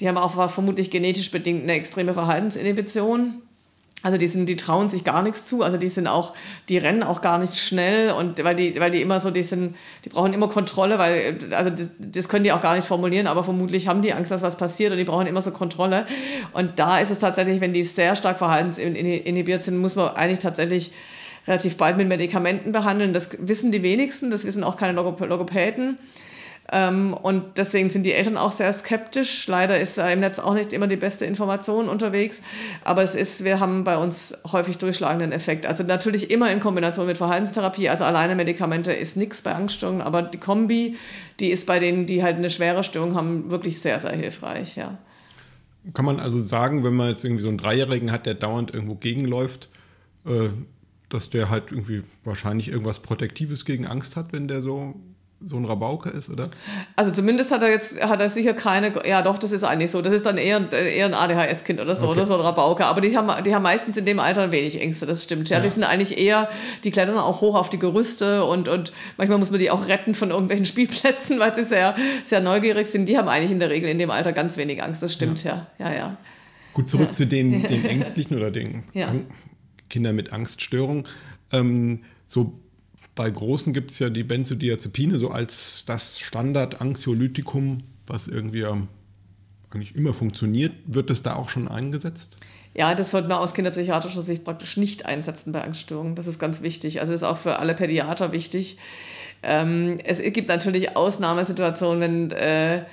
[0.00, 3.42] die haben auch vermutlich genetisch bedingt eine extreme Verhaltensinhibition
[4.02, 5.62] also die sind, die trauen sich gar nichts zu.
[5.62, 6.34] Also die sind auch,
[6.68, 9.76] die rennen auch gar nicht schnell und weil die, weil die immer so, die sind,
[10.04, 13.44] die brauchen immer Kontrolle, weil, also das, das können die auch gar nicht formulieren, aber
[13.44, 16.06] vermutlich haben die Angst, dass was passiert und die brauchen immer so Kontrolle.
[16.52, 20.92] Und da ist es tatsächlich, wenn die sehr stark verhaltensinhibiert sind, muss man eigentlich tatsächlich
[21.46, 23.12] relativ bald mit Medikamenten behandeln.
[23.12, 25.98] Das wissen die wenigsten, das wissen auch keine Logopäden.
[26.74, 29.46] Ähm, und deswegen sind die Eltern auch sehr skeptisch.
[29.46, 32.42] Leider ist im Netz auch nicht immer die beste Information unterwegs.
[32.82, 35.66] Aber es ist, wir haben bei uns häufig durchschlagenden Effekt.
[35.66, 37.90] Also natürlich immer in Kombination mit Verhaltenstherapie.
[37.90, 40.96] Also alleine Medikamente ist nichts bei Angststörungen, aber die Kombi,
[41.40, 44.96] die ist bei denen, die halt eine schwere Störung haben, wirklich sehr, sehr hilfreich, ja.
[45.92, 48.94] Kann man also sagen, wenn man jetzt irgendwie so einen Dreijährigen hat, der dauernd irgendwo
[48.94, 49.68] gegenläuft,
[50.24, 50.48] äh,
[51.08, 54.94] dass der halt irgendwie wahrscheinlich irgendwas Protektives gegen Angst hat, wenn der so
[55.46, 56.48] so ein Rabauke ist, oder?
[56.96, 60.02] Also zumindest hat er jetzt, hat er sicher keine, ja doch, das ist eigentlich so.
[60.02, 62.16] Das ist dann eher, eher ein ADHS-Kind oder so, okay.
[62.16, 62.84] oder so ein Rabauke.
[62.84, 65.48] Aber die haben, die haben meistens in dem Alter wenig Ängste, das stimmt.
[65.48, 66.48] Ja, ja, die sind eigentlich eher,
[66.84, 70.14] die klettern auch hoch auf die Gerüste und, und manchmal muss man die auch retten
[70.14, 73.08] von irgendwelchen Spielplätzen, weil sie sehr, sehr neugierig sind.
[73.08, 75.66] Die haben eigentlich in der Regel in dem Alter ganz wenig Angst, das stimmt ja.
[75.78, 75.96] Ja, ja.
[75.96, 76.16] ja.
[76.74, 77.12] Gut, zurück ja.
[77.12, 78.84] zu den, den Ängstlichen oder den
[79.88, 81.04] Kindern mit Angststörungen.
[81.52, 82.61] Ähm, so
[83.14, 88.64] bei Großen gibt es ja die Benzodiazepine so als das Standard-Anxiolytikum, was irgendwie
[89.70, 90.72] eigentlich immer funktioniert.
[90.86, 92.38] Wird es da auch schon eingesetzt?
[92.74, 96.14] Ja, das sollte man aus kinderpsychiatrischer Sicht praktisch nicht einsetzen bei Angststörungen.
[96.14, 97.00] Das ist ganz wichtig.
[97.00, 98.78] Also ist auch für alle Pädiater wichtig.
[99.42, 102.84] Ähm, es gibt natürlich Ausnahmesituationen, wenn äh,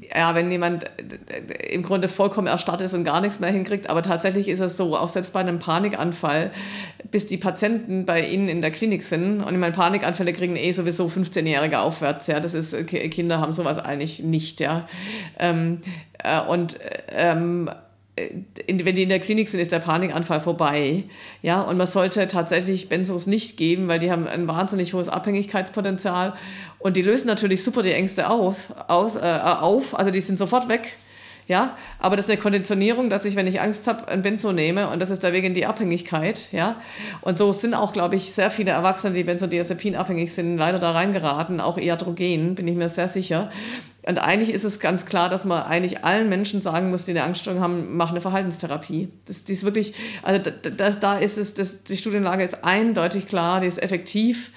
[0.00, 3.88] ja, wenn jemand äh, im Grunde vollkommen erstarrt ist und gar nichts mehr hinkriegt.
[3.88, 6.50] Aber tatsächlich ist es so, auch selbst bei einem Panikanfall,
[7.10, 10.72] bis die Patienten bei Ihnen in der Klinik sind, und ich meine, Panikanfälle kriegen eh
[10.72, 14.88] sowieso 15-Jährige aufwärts, ja, das ist, äh, Kinder haben sowas eigentlich nicht, ja.
[15.38, 15.80] Ähm,
[16.18, 16.78] äh, und
[17.10, 17.70] ähm,
[18.16, 21.04] in, wenn die in der Klinik sind, ist der Panikanfall vorbei.
[21.42, 26.34] Ja, und man sollte tatsächlich Benzos nicht geben, weil die haben ein wahnsinnig hohes Abhängigkeitspotenzial
[26.78, 29.98] und die lösen natürlich super die Ängste aus, aus, äh, auf.
[29.98, 30.96] Also die sind sofort weg.
[31.46, 34.88] Ja, aber das ist eine Konditionierung, dass ich, wenn ich Angst habe, ein Benzo nehme
[34.88, 36.50] und das ist der Weg in die Abhängigkeit.
[36.52, 36.76] Ja,
[37.20, 40.92] und so sind auch, glaube ich, sehr viele Erwachsene, die Benzodiazepin abhängig sind, leider da
[40.92, 43.50] reingeraten, auch Iatrogen, bin ich mir sehr sicher.
[44.06, 47.24] Und eigentlich ist es ganz klar, dass man eigentlich allen Menschen sagen muss, die eine
[47.24, 49.08] Angststörung haben, mach eine Verhaltenstherapie.
[49.24, 53.60] Das, die ist wirklich, also das, da ist es, das, die Studienlage ist eindeutig klar,
[53.60, 54.50] die ist effektiv.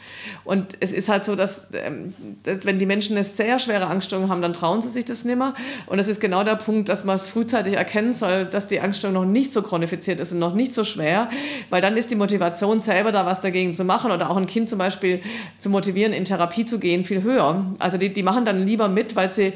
[0.44, 4.30] Und es ist halt so, dass, ähm, dass wenn die Menschen eine sehr schwere Angststörung
[4.30, 5.54] haben, dann trauen sie sich das nimmer.
[5.86, 9.14] Und das ist genau der Punkt, dass man es frühzeitig erkennen soll, dass die Angststörung
[9.14, 11.30] noch nicht so chronifiziert ist und noch nicht so schwer,
[11.70, 14.70] weil dann ist die Motivation selber da, was dagegen zu machen oder auch ein Kind
[14.70, 15.22] zum Beispiel
[15.58, 17.66] zu motivieren, in Therapie zu gehen, viel höher.
[17.80, 19.54] Also die, die machen dann lieber mit, weil sie,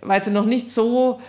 [0.00, 1.20] weil sie noch nicht so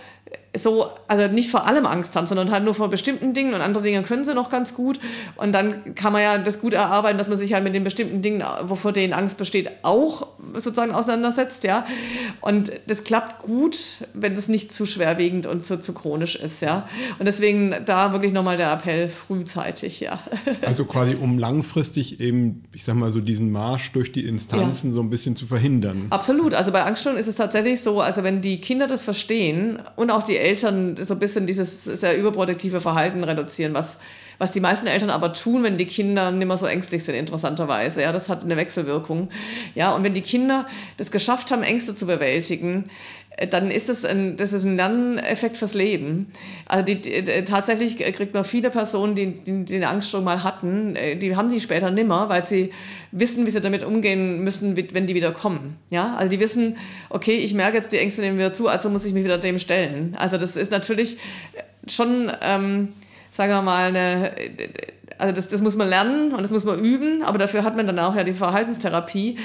[0.56, 3.82] so, also nicht vor allem Angst haben, sondern halt nur vor bestimmten Dingen und andere
[3.82, 4.98] Dinge können sie noch ganz gut.
[5.36, 8.22] Und dann kann man ja das gut erarbeiten, dass man sich halt mit den bestimmten
[8.22, 11.86] Dingen, wovor denen Angst besteht, auch sozusagen auseinandersetzt, ja.
[12.40, 13.78] Und das klappt gut,
[14.14, 16.88] wenn das nicht zu schwerwiegend und zu, zu chronisch ist, ja.
[17.18, 20.18] Und deswegen da wirklich nochmal der Appell frühzeitig, ja.
[20.62, 24.94] Also quasi um langfristig eben, ich sag mal so diesen Marsch durch die Instanzen ja.
[24.94, 26.06] so ein bisschen zu verhindern.
[26.10, 26.54] Absolut.
[26.54, 30.22] Also bei Angststörungen ist es tatsächlich so, also wenn die Kinder das verstehen und auch
[30.22, 33.98] die die Eltern so ein bisschen dieses sehr überprotektive Verhalten reduzieren, was,
[34.38, 38.02] was die meisten Eltern aber tun, wenn die Kinder nicht mehr so ängstlich sind, interessanterweise.
[38.02, 39.30] Ja, das hat eine Wechselwirkung.
[39.74, 42.88] Ja, und wenn die Kinder das geschafft haben, Ängste zu bewältigen,
[43.46, 46.26] dann ist das ein, das ist ein Lerneffekt fürs Leben.
[46.66, 51.16] Also die, die, tatsächlich kriegt man viele Personen, die, die, eine Angststörung mal hatten, äh,
[51.16, 52.72] die haben die später nimmer, weil sie
[53.12, 55.76] wissen, wie sie damit umgehen müssen, wenn die wieder kommen.
[55.90, 56.16] Ja?
[56.16, 56.76] Also die wissen,
[57.10, 59.58] okay, ich merke jetzt, die Ängste nehmen wieder zu, also muss ich mich wieder dem
[59.58, 60.16] stellen.
[60.18, 61.18] Also das ist natürlich
[61.86, 62.88] schon, ähm,
[63.30, 64.32] sagen wir mal, eine
[65.18, 67.86] also das, das muss man lernen und das muss man üben, aber dafür hat man
[67.86, 69.36] dann auch ja die Verhaltenstherapie.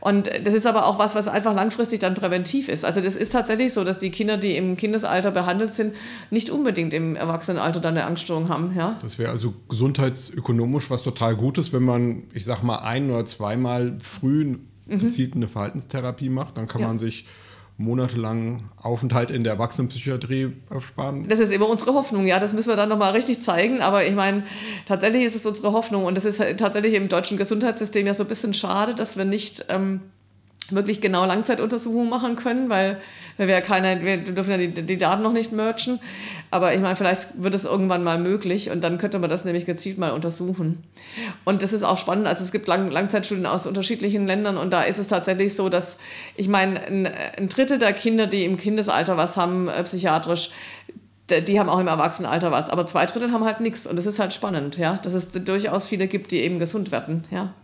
[0.00, 2.84] Und das ist aber auch was, was einfach langfristig dann präventiv ist.
[2.84, 5.94] Also das ist tatsächlich so, dass die Kinder, die im Kindesalter behandelt sind,
[6.30, 8.74] nicht unbedingt im Erwachsenenalter dann eine Angststörung haben.
[8.76, 8.98] Ja?
[9.02, 13.98] Das wäre also gesundheitsökonomisch was total Gutes, wenn man, ich sag mal, ein oder zweimal
[14.00, 14.98] früh mhm.
[14.98, 16.58] gezielt eine Verhaltenstherapie macht.
[16.58, 16.88] Dann kann ja.
[16.88, 17.26] man sich
[17.76, 21.26] monatelang Aufenthalt in der Erwachsenenpsychiatrie ersparen?
[21.28, 22.38] Das ist immer unsere Hoffnung, ja.
[22.38, 23.80] Das müssen wir dann nochmal richtig zeigen.
[23.80, 24.44] Aber ich meine,
[24.86, 26.04] tatsächlich ist es unsere Hoffnung.
[26.04, 29.66] Und das ist tatsächlich im deutschen Gesundheitssystem ja so ein bisschen schade, dass wir nicht
[29.68, 30.00] ähm,
[30.70, 33.00] wirklich genau Langzeituntersuchungen machen können, weil,
[33.36, 36.00] weil wir ja keine, wir dürfen ja die, die Daten noch nicht merchen.
[36.50, 39.66] Aber ich meine, vielleicht wird es irgendwann mal möglich und dann könnte man das nämlich
[39.66, 40.82] gezielt mal untersuchen.
[41.44, 42.26] Und das ist auch spannend.
[42.26, 45.98] Also es gibt Lang Langzeitstudien aus unterschiedlichen Ländern und da ist es tatsächlich so, dass
[46.36, 50.50] ich meine, ein, ein Drittel der Kinder, die im Kindesalter was haben, äh, psychiatrisch,
[51.30, 54.18] die haben auch im Erwachsenenalter was, aber zwei Drittel haben halt nichts und das ist
[54.18, 57.54] halt spannend, ja, dass es durchaus viele gibt, die eben gesund werden, ja.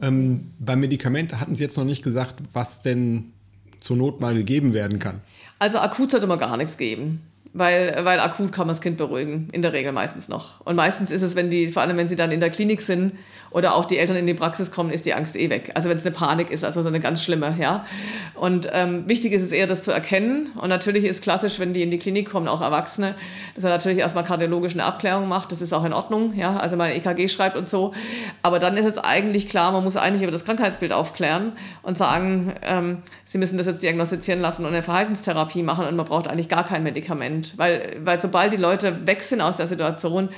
[0.00, 3.32] Ähm, beim Medikament hatten Sie jetzt noch nicht gesagt, was denn
[3.80, 5.20] zur Not mal gegeben werden kann.
[5.58, 7.20] Also akut sollte man gar nichts geben.
[7.54, 10.60] Weil, weil akut kann man das Kind beruhigen, in der Regel meistens noch.
[10.60, 13.14] Und meistens ist es, wenn die, vor allem wenn sie dann in der Klinik sind
[13.50, 15.72] oder auch die Eltern in die Praxis kommen, ist die Angst eh weg.
[15.74, 17.86] Also wenn es eine Panik ist, also so eine ganz schlimme, ja.
[18.34, 20.50] Und ähm, wichtig ist es eher, das zu erkennen.
[20.56, 23.14] Und natürlich ist klassisch, wenn die in die Klinik kommen, auch Erwachsene,
[23.54, 25.50] dass er natürlich erstmal kardiologisch eine Abklärung macht.
[25.50, 26.58] Das ist auch in Ordnung, ja.
[26.58, 27.94] Also mal EKG schreibt und so.
[28.42, 32.52] Aber dann ist es eigentlich klar, man muss eigentlich über das Krankheitsbild aufklären und sagen,
[32.62, 36.50] ähm, sie müssen das jetzt diagnostizieren lassen und eine Verhaltenstherapie machen und man braucht eigentlich
[36.50, 37.37] gar kein Medikament.
[37.56, 40.28] Weil, weil sobald die Leute weg sind aus der Situation,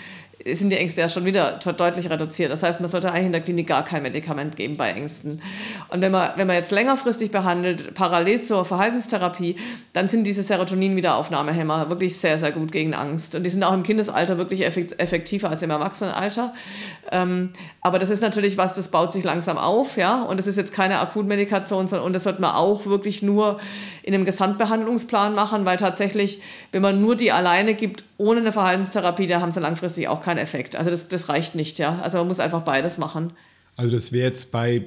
[0.46, 2.50] sind die Ängste ja schon wieder deutlich reduziert.
[2.50, 5.42] Das heißt, man sollte eigentlich in der Klinik gar kein Medikament geben bei Ängsten.
[5.88, 9.56] Und wenn man, wenn man jetzt längerfristig behandelt, parallel zur Verhaltenstherapie,
[9.92, 13.34] dann sind diese Serotonin-Wiederaufnahmehämmer wirklich sehr, sehr gut gegen Angst.
[13.34, 16.54] Und die sind auch im Kindesalter wirklich effektiver als im Erwachsenenalter.
[17.12, 17.50] Ähm,
[17.82, 20.22] aber das ist natürlich was, das baut sich langsam auf, ja.
[20.22, 23.60] Und das ist jetzt keine Akutmedikation, sondern und das sollte man auch wirklich nur
[24.02, 26.40] in einem Gesamtbehandlungsplan machen, weil tatsächlich,
[26.72, 30.36] wenn man nur die alleine gibt, ohne eine Verhaltenstherapie, da haben sie langfristig auch keinen
[30.36, 30.76] Effekt.
[30.76, 32.00] Also das, das reicht nicht, ja.
[32.02, 33.32] Also man muss einfach beides machen.
[33.76, 34.84] Also das wäre jetzt bei,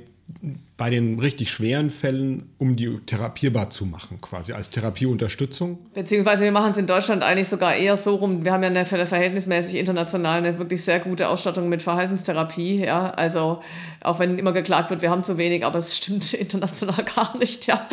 [0.77, 5.79] bei den richtig schweren Fällen, um die therapierbar zu machen, quasi als Therapieunterstützung.
[5.95, 8.45] Beziehungsweise wir machen es in Deutschland eigentlich sogar eher so rum.
[8.45, 12.85] Wir haben ja eine verhältnismäßig international eine wirklich sehr gute Ausstattung mit Verhaltenstherapie.
[12.85, 13.63] Ja, also
[14.03, 17.65] auch wenn immer geklagt wird, wir haben zu wenig, aber es stimmt international gar nicht.
[17.65, 17.87] Ja,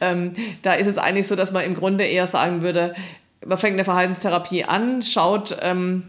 [0.00, 2.96] ähm, da ist es eigentlich so, dass man im Grunde eher sagen würde,
[3.44, 6.04] man fängt eine Verhaltenstherapie an, schaut, ähm,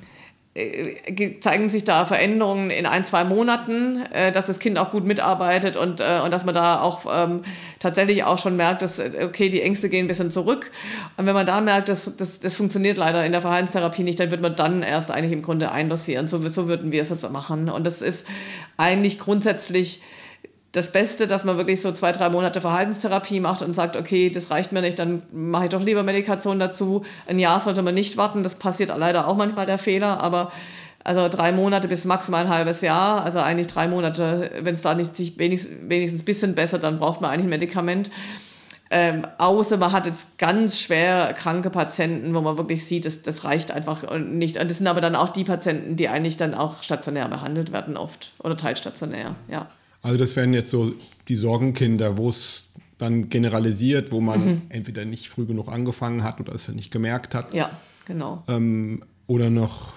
[0.53, 5.05] äh, zeigen sich da Veränderungen in ein, zwei Monaten, äh, dass das Kind auch gut
[5.05, 7.43] mitarbeitet und, äh, und dass man da auch ähm,
[7.79, 10.71] tatsächlich auch schon merkt, dass, äh, okay, die Ängste gehen ein bisschen zurück.
[11.15, 14.29] Und wenn man da merkt, dass das, das funktioniert leider in der Verhaltenstherapie nicht, dann
[14.29, 16.27] wird man dann erst eigentlich im Grunde eindossieren.
[16.27, 17.69] So, so würden wir es jetzt machen.
[17.69, 18.27] Und das ist
[18.75, 20.01] eigentlich grundsätzlich
[20.71, 24.51] das Beste, dass man wirklich so zwei, drei Monate Verhaltenstherapie macht und sagt, okay, das
[24.51, 27.03] reicht mir nicht, dann mache ich doch lieber Medikation dazu.
[27.27, 30.51] Ein Jahr sollte man nicht warten, das passiert leider auch manchmal der Fehler, aber
[31.03, 34.93] also drei Monate bis maximal ein halbes Jahr, also eigentlich drei Monate, wenn es da
[34.93, 38.11] nicht sich wenigstens, wenigstens ein bisschen besser, dann braucht man eigentlich ein Medikament.
[38.93, 43.45] Ähm, außer man hat jetzt ganz schwer kranke Patienten, wo man wirklich sieht, das, das
[43.45, 44.57] reicht einfach nicht.
[44.57, 47.97] Und das sind aber dann auch die Patienten, die eigentlich dann auch stationär behandelt werden
[47.97, 49.67] oft oder teilstationär, ja.
[50.01, 50.93] Also das wären jetzt so
[51.27, 54.61] die Sorgenkinder, wo es dann generalisiert, wo man mhm.
[54.69, 57.53] entweder nicht früh genug angefangen hat oder es nicht gemerkt hat.
[57.53, 57.71] Ja,
[58.05, 58.43] genau.
[58.47, 59.93] Ähm, oder noch.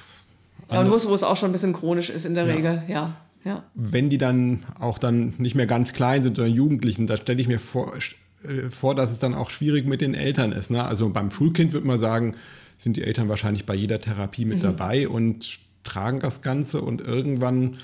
[0.70, 2.54] Ja, und wo es, wo es auch schon ein bisschen chronisch ist in der ja.
[2.54, 3.16] Regel, ja.
[3.44, 3.64] ja.
[3.74, 7.48] Wenn die dann auch dann nicht mehr ganz klein sind, sondern Jugendlichen, da stelle ich
[7.48, 10.70] mir vor, äh, vor, dass es dann auch schwierig mit den Eltern ist.
[10.70, 10.82] Ne?
[10.82, 12.34] Also beim Schulkind würde man sagen,
[12.78, 14.62] sind die Eltern wahrscheinlich bei jeder Therapie mit mhm.
[14.62, 17.76] dabei und tragen das Ganze und irgendwann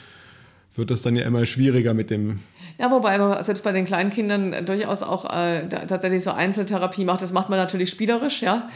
[0.77, 2.41] wird es dann ja immer schwieriger mit dem.
[2.79, 7.23] Ja, wobei man selbst bei den kleinen Kindern durchaus auch äh, tatsächlich so Einzeltherapie macht.
[7.23, 8.69] Das macht man natürlich spielerisch, ja.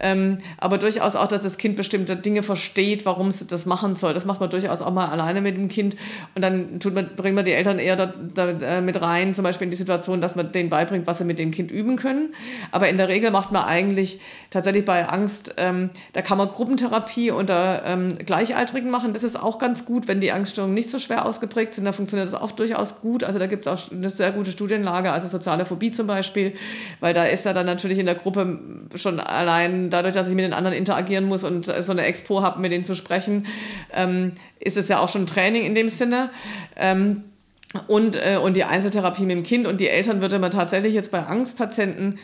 [0.00, 4.14] Ähm, aber durchaus auch, dass das Kind bestimmte Dinge versteht, warum es das machen soll.
[4.14, 5.96] Das macht man durchaus auch mal alleine mit dem Kind.
[6.34, 9.44] Und dann tut man, bringt man die Eltern eher da, da, äh, mit rein, zum
[9.44, 12.34] Beispiel in die Situation, dass man denen beibringt, was sie mit dem Kind üben können.
[12.70, 17.30] Aber in der Regel macht man eigentlich tatsächlich bei Angst, ähm, da kann man Gruppentherapie
[17.30, 19.12] unter ähm, Gleichaltrigen machen.
[19.12, 21.84] Das ist auch ganz gut, wenn die Angststörungen nicht so schwer ausgeprägt sind.
[21.84, 23.24] Da funktioniert das auch durchaus gut.
[23.24, 26.54] Also da gibt es auch eine sehr gute Studienlage, also soziale Phobie zum Beispiel,
[27.00, 28.58] weil da ist ja dann natürlich in der Gruppe
[28.94, 32.60] schon allein dadurch, dass ich mit den anderen interagieren muss und so eine Expo habe,
[32.60, 33.46] mit denen zu sprechen,
[33.92, 36.30] ähm, ist es ja auch schon Training in dem Sinne.
[36.76, 37.22] Ähm,
[37.86, 41.12] und, äh, und die Einzeltherapie mit dem Kind und die Eltern würde man tatsächlich jetzt
[41.12, 42.18] bei Angstpatienten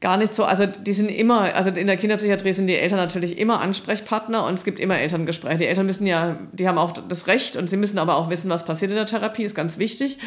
[0.00, 3.38] gar nicht so, also die sind immer, also in der Kinderpsychiatrie sind die Eltern natürlich
[3.38, 5.58] immer Ansprechpartner und es gibt immer Elterngespräche.
[5.58, 8.48] Die Eltern müssen ja, die haben auch das Recht und sie müssen aber auch wissen,
[8.48, 10.18] was passiert in der Therapie, ist ganz wichtig.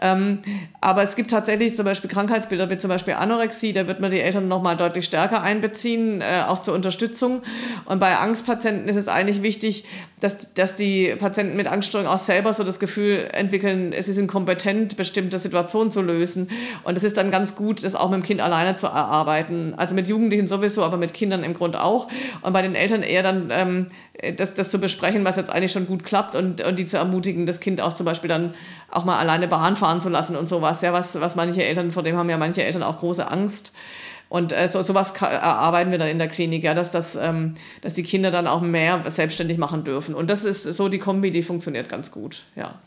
[0.00, 0.40] Ähm,
[0.80, 4.18] aber es gibt tatsächlich zum Beispiel Krankheitsbilder wie zum Beispiel Anorexie, da wird man die
[4.18, 7.42] Eltern nochmal deutlich stärker einbeziehen, äh, auch zur Unterstützung.
[7.84, 9.84] Und bei Angstpatienten ist es eigentlich wichtig,
[10.18, 14.96] dass, dass die Patienten mit Angststörungen auch selber so das Gefühl entwickeln, sie sind kompetent,
[14.96, 16.50] bestimmte Situationen zu lösen.
[16.82, 19.74] Und es ist dann ganz gut, das auch mit dem Kind alleine zu erarbeiten arbeiten.
[19.76, 22.08] Also mit Jugendlichen sowieso, aber mit Kindern im Grunde auch.
[22.40, 23.86] Und bei den Eltern eher dann ähm,
[24.36, 27.46] das, das zu besprechen, was jetzt eigentlich schon gut klappt und, und die zu ermutigen,
[27.46, 28.54] das Kind auch zum Beispiel dann
[28.90, 30.82] auch mal alleine Bahn fahren zu lassen und sowas.
[30.82, 33.72] Ja, was, was manche Eltern, vor dem haben ja manche Eltern auch große Angst.
[34.28, 37.92] Und äh, so, sowas erarbeiten wir dann in der Klinik, ja, dass, das, ähm, dass
[37.92, 40.14] die Kinder dann auch mehr selbstständig machen dürfen.
[40.14, 42.80] Und das ist so die Kombi, die funktioniert ganz gut, ja.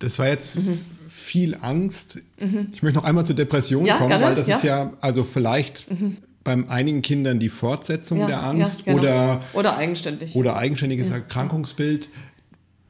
[0.00, 0.80] Das war jetzt mhm
[1.20, 2.20] viel Angst.
[2.40, 2.68] Mhm.
[2.72, 4.56] Ich möchte noch einmal zur Depression ja, kommen, gerne, weil das ja.
[4.56, 6.16] ist ja also vielleicht mhm.
[6.42, 8.98] bei einigen Kindern die Fortsetzung ja, der Angst genau.
[8.98, 10.34] oder, oder eigenständig.
[10.34, 12.08] Oder eigenständiges Erkrankungsbild,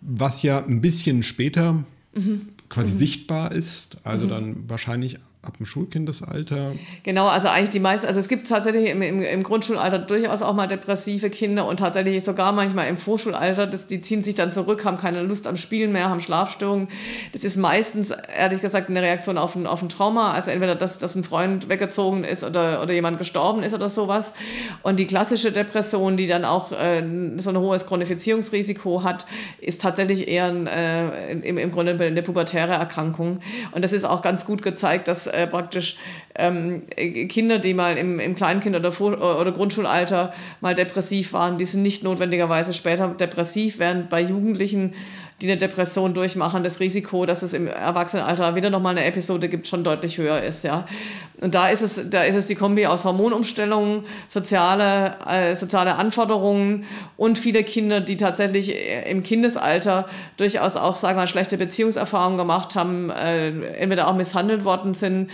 [0.01, 2.49] was ja ein bisschen später mhm.
[2.69, 2.99] quasi mhm.
[2.99, 4.31] sichtbar ist, also mhm.
[4.31, 6.73] dann wahrscheinlich ab dem Schulkindesalter?
[7.03, 10.55] Genau, also eigentlich die meisten, also es gibt tatsächlich im, im, im, Grundschulalter durchaus auch
[10.55, 14.85] mal depressive Kinder und tatsächlich sogar manchmal im Vorschulalter, das, die ziehen sich dann zurück,
[14.85, 16.89] haben keine Lust am Spielen mehr, haben Schlafstörungen.
[17.33, 20.99] Das ist meistens, ehrlich gesagt, eine Reaktion auf ein, auf ein Trauma, also entweder, dass,
[20.99, 24.35] dass ein Freund weggezogen ist oder, oder jemand gestorben ist oder sowas.
[24.83, 27.03] Und die klassische Depression, die dann auch äh,
[27.39, 29.25] so ein hohes Chronifizierungsrisiko hat,
[29.59, 33.41] ist tatsächlich eher ein, äh, im, im Grunde eine pubertäre Erkrankung.
[33.73, 35.97] Und das ist auch ganz gut gezeigt, dass äh, praktisch
[36.35, 36.83] ähm,
[37.29, 41.83] Kinder, die mal im, im Kleinkind- oder, Vor oder Grundschulalter mal depressiv waren, die sind
[41.83, 44.95] nicht notwendigerweise später depressiv, während bei Jugendlichen,
[45.41, 49.67] die eine Depression durchmachen, das Risiko, dass es im Erwachsenenalter wieder nochmal eine Episode gibt,
[49.67, 50.65] schon deutlich höher ist.
[50.65, 50.87] Ja.
[51.41, 56.85] Und da ist es, da ist es die Kombi aus Hormonumstellungen, soziale, äh, soziale Anforderungen
[57.17, 62.37] und viele Kinder, die tatsächlich äh, im Kindesalter durchaus auch, sagen wir mal, schlechte Beziehungserfahrungen
[62.37, 63.49] gemacht haben, äh,
[63.79, 65.31] entweder auch misshandelt worden sind,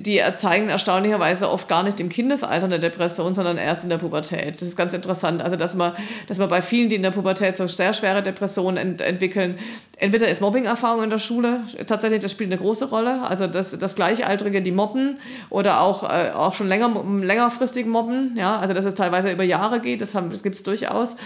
[0.00, 4.54] die zeigen erstaunlicherweise oft gar nicht im Kindesalter eine Depression, sondern erst in der Pubertät.
[4.54, 5.42] Das ist ganz interessant.
[5.42, 5.92] Also, dass man,
[6.26, 9.58] dass man bei vielen, die in der Pubertät so sehr schwere Depressionen ent entwickeln,
[9.98, 13.22] entweder ist Mobbing-Erfahrung in der Schule, tatsächlich, das spielt eine große Rolle.
[13.28, 15.18] Also, das, das Gleichaltrige, die mobben
[15.50, 18.36] oder auch, äh, auch schon länger, längerfristig mobben.
[18.36, 21.16] Ja, also, dass es teilweise über Jahre geht, das, das gibt es durchaus.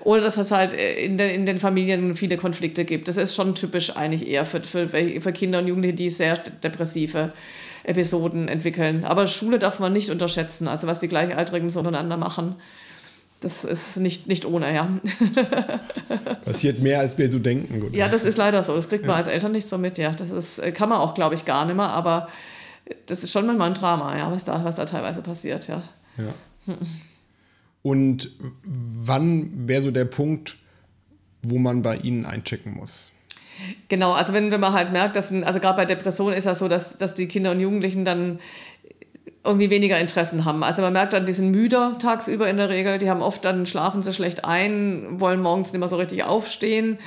[0.00, 3.08] Oder dass es halt in den, in den Familien viele Konflikte gibt.
[3.08, 7.32] Das ist schon typisch eigentlich eher für, für, für Kinder und Jugendliche, die sehr depressive
[7.86, 9.04] Episoden entwickeln.
[9.04, 10.66] Aber Schule darf man nicht unterschätzen.
[10.68, 12.56] Also was die Gleichaltrigen so untereinander machen,
[13.40, 14.88] das ist nicht, nicht ohne, ja.
[16.44, 17.82] Passiert mehr, als wir so denken.
[17.82, 17.94] Oder?
[17.94, 18.74] Ja, das ist leider so.
[18.74, 19.16] Das kriegt man ja.
[19.16, 19.98] als Eltern nicht so mit.
[19.98, 21.90] Ja, das ist, kann man auch, glaube ich, gar nicht mehr.
[21.90, 22.28] Aber
[23.06, 25.82] das ist schon manchmal ein Drama, ja, was da, was da teilweise passiert, ja.
[26.16, 26.74] ja.
[27.82, 28.32] Und
[28.64, 30.56] wann wäre so der Punkt,
[31.42, 33.12] wo man bei Ihnen einchecken muss?
[33.88, 36.68] Genau, also wenn, wenn man halt merkt, dass, also gerade bei Depressionen ist ja so,
[36.68, 38.38] dass, dass die Kinder und Jugendlichen dann
[39.44, 40.64] irgendwie weniger Interessen haben.
[40.64, 43.64] Also man merkt dann, die sind müder tagsüber in der Regel, die haben oft dann,
[43.64, 46.98] schlafen sie schlecht ein, wollen morgens nicht mehr so richtig aufstehen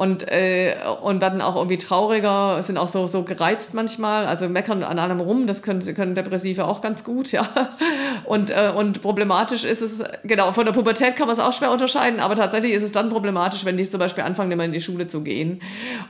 [0.00, 4.82] und, äh, und werden auch irgendwie trauriger, sind auch so, so gereizt manchmal, also meckern
[4.82, 7.46] an allem rum, das können, können Depressive auch ganz gut, ja.
[8.24, 11.70] Und, äh, und problematisch ist es, genau, von der Pubertät kann man es auch schwer
[11.70, 14.80] unterscheiden, aber tatsächlich ist es dann problematisch, wenn die zum Beispiel anfangen, mehr in die
[14.80, 15.60] Schule zu gehen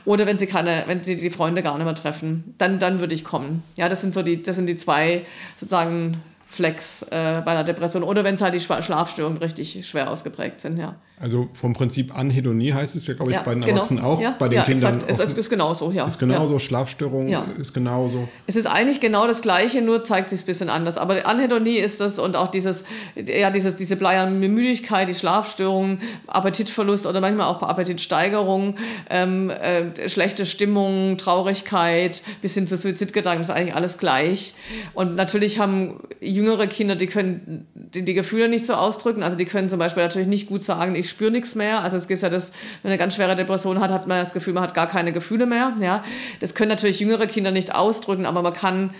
[0.05, 3.13] oder wenn sie keine, wenn sie die Freunde gar nicht mehr treffen, dann, dann würde
[3.13, 3.61] ich kommen.
[3.75, 5.25] Ja, das sind so die, das sind die zwei
[5.57, 10.59] sozusagen Flex äh, bei einer Depression oder wenn es halt die Schlafstörungen richtig schwer ausgeprägt
[10.59, 10.95] sind, ja.
[11.17, 13.75] Also vom Prinzip Anhedonie heißt es ja, glaube ich, Ja, bei den genau.
[13.75, 15.11] Erwachsenen auch, Ja, bei den ja, Kindern exakt.
[15.11, 16.05] Es auch- ist, ist genauso, ja.
[16.07, 16.59] ist genauso, Ja.
[16.59, 17.45] Schlafstörung Ja.
[17.59, 18.27] ist genauso.
[18.47, 20.97] Es ist eigentlich genau das Gleiche, nur zeigt sich ein bisschen anders.
[20.97, 22.85] Aber Anhedonie ist das und auch dieses,
[23.15, 28.75] ja, dieses, diese bleierne Müdigkeit, die Schlafstörungen, Appetitverlust oder manchmal auch Appetitsteigerung,
[29.11, 34.55] ähm, äh, schlechte Stimmung, Traurigkeit bis hin zu Suizidgedanken, ist eigentlich alles gleich.
[34.95, 35.99] Und natürlich haben
[36.41, 39.23] jüngere Kinder, die können die, die Gefühle nicht so ausdrücken.
[39.23, 41.81] Also die können zum Beispiel natürlich nicht gut sagen, ich spüre nichts mehr.
[41.81, 44.33] Also es ist ja das, wenn man eine ganz schwere Depression hat, hat man das
[44.33, 45.73] Gefühl, man hat gar keine Gefühle mehr.
[45.79, 46.03] Ja,
[46.39, 48.93] das können natürlich jüngere Kinder nicht ausdrücken, aber man kann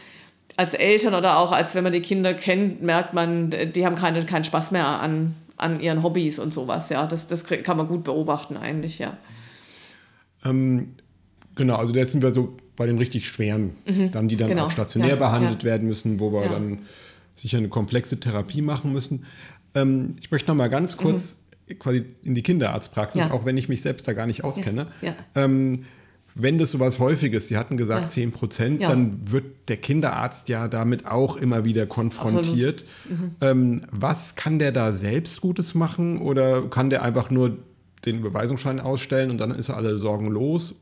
[0.57, 4.25] als Eltern oder auch als wenn man die Kinder kennt, merkt man, die haben keine,
[4.25, 6.89] keinen Spaß mehr an, an ihren Hobbys und sowas.
[6.89, 8.99] Ja, das, das kann man gut beobachten eigentlich.
[8.99, 9.17] Ja.
[10.45, 10.95] Ähm,
[11.55, 13.75] genau, also jetzt sind wir so bei den richtig schweren,
[14.11, 14.65] dann die dann genau.
[14.65, 15.69] auch stationär Ja, behandelt ja.
[15.69, 16.49] werden müssen, wo wir Ja.
[16.49, 16.79] dann
[17.41, 19.25] sicher eine komplexe Therapie machen müssen.
[19.75, 21.35] Ähm, ich möchte noch mal ganz kurz
[21.79, 23.27] quasi in die Kinderarztpraxis, Mhm.
[23.29, 23.33] Ja.
[23.33, 24.87] auch wenn ich mich selbst da gar nicht auskenne.
[25.01, 25.15] Ja.
[25.35, 25.85] Ähm,
[26.33, 28.07] wenn das sowas Häufiges, Sie hatten gesagt Ja.
[28.07, 28.89] 10 Prozent, Ja.
[28.89, 32.85] dann wird der Kinderarzt ja damit auch immer wieder konfrontiert.
[33.09, 33.31] Mhm.
[33.41, 37.57] Ähm, was kann der da selbst Gutes machen oder kann der einfach nur
[38.05, 40.75] den Überweisungsschein ausstellen und dann ist er alle Sorgen los?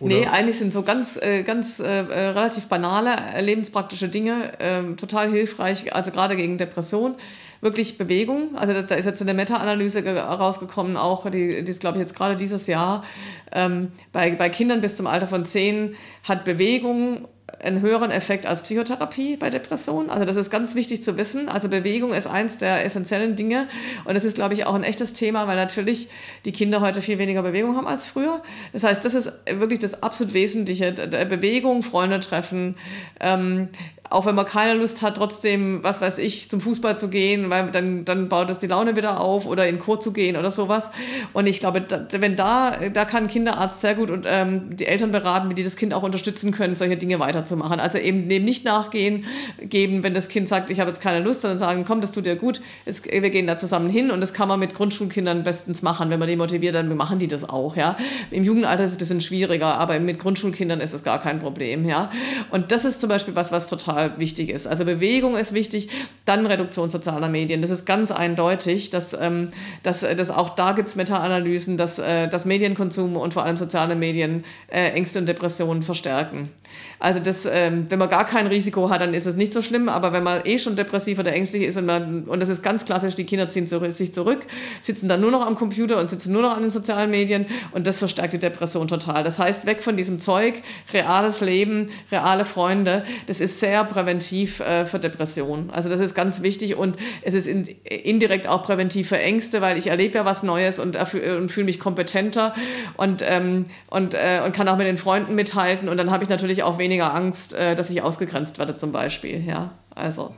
[0.00, 0.14] Oder?
[0.16, 4.96] Nee, eigentlich sind so ganz, äh, ganz äh, äh, relativ banale, äh, lebenspraktische Dinge ähm,
[4.96, 7.14] total hilfreich, also gerade gegen Depression.
[7.60, 8.56] Wirklich Bewegung.
[8.56, 12.16] Also da ist jetzt eine Meta-Analyse ge- rausgekommen, auch die, die ist, glaube ich, jetzt
[12.16, 13.04] gerade dieses Jahr.
[13.52, 17.28] Ähm, bei, bei Kindern bis zum Alter von 10 hat Bewegung
[17.62, 20.10] einen höheren Effekt als Psychotherapie bei Depressionen.
[20.10, 21.48] Also das ist ganz wichtig zu wissen.
[21.48, 23.68] Also Bewegung ist eins der essentiellen Dinge
[24.04, 26.08] und das ist, glaube ich, auch ein echtes Thema, weil natürlich
[26.44, 28.42] die Kinder heute viel weniger Bewegung haben als früher.
[28.72, 30.92] Das heißt, das ist wirklich das absolut Wesentliche.
[30.92, 32.76] Bewegung, Freunde treffen,
[33.20, 33.68] ähm,
[34.12, 37.70] auch wenn man keine Lust hat, trotzdem, was weiß ich, zum Fußball zu gehen, weil
[37.70, 40.90] dann, dann baut es die Laune wieder auf oder in Chor zu gehen oder sowas.
[41.32, 44.86] Und ich glaube, da, wenn da, da kann ein Kinderarzt sehr gut und ähm, die
[44.86, 47.80] Eltern beraten, wie die das Kind auch unterstützen können, solche Dinge weiterzumachen.
[47.80, 49.24] Also eben dem nicht nachgehen,
[49.60, 52.26] geben, wenn das Kind sagt, ich habe jetzt keine Lust, sondern sagen, komm, das tut
[52.26, 55.82] dir gut, jetzt, wir gehen da zusammen hin und das kann man mit Grundschulkindern bestens
[55.82, 56.10] machen.
[56.10, 57.96] Wenn man die motiviert, dann machen die das auch, ja.
[58.30, 61.88] Im Jugendalter ist es ein bisschen schwieriger, aber mit Grundschulkindern ist es gar kein Problem,
[61.88, 62.10] ja.
[62.50, 64.66] Und das ist zum Beispiel was, was total wichtig ist.
[64.66, 65.88] Also Bewegung ist wichtig,
[66.24, 67.60] dann Reduktion sozialer Medien.
[67.60, 69.50] Das ist ganz eindeutig, dass, ähm,
[69.82, 73.96] dass, dass auch da gibt es Meta-Analysen, dass, äh, dass Medienkonsum und vor allem soziale
[73.96, 76.50] Medien äh, Ängste und Depressionen verstärken.
[76.98, 79.88] Also das, ähm, wenn man gar kein Risiko hat, dann ist es nicht so schlimm,
[79.88, 82.84] aber wenn man eh schon depressiv oder ängstlich ist und, man, und das ist ganz
[82.84, 84.46] klassisch, die Kinder ziehen zurück, sich zurück,
[84.80, 87.86] sitzen dann nur noch am Computer und sitzen nur noch an den sozialen Medien und
[87.86, 89.24] das verstärkt die Depression total.
[89.24, 90.62] Das heißt, weg von diesem Zeug,
[90.92, 95.70] reales Leben, reale Freunde, das ist sehr präventiv äh, für Depressionen.
[95.70, 99.76] Also das ist ganz wichtig und es ist in, indirekt auch präventiv für Ängste, weil
[99.76, 102.54] ich erlebe ja was Neues und, erfü- und fühle mich kompetenter
[102.96, 106.30] und, ähm, und, äh, und kann auch mit den Freunden mithalten und dann habe ich
[106.30, 109.44] natürlich auch weniger Angst, äh, dass ich ausgegrenzt werde zum Beispiel.
[109.44, 110.34] Ja, also.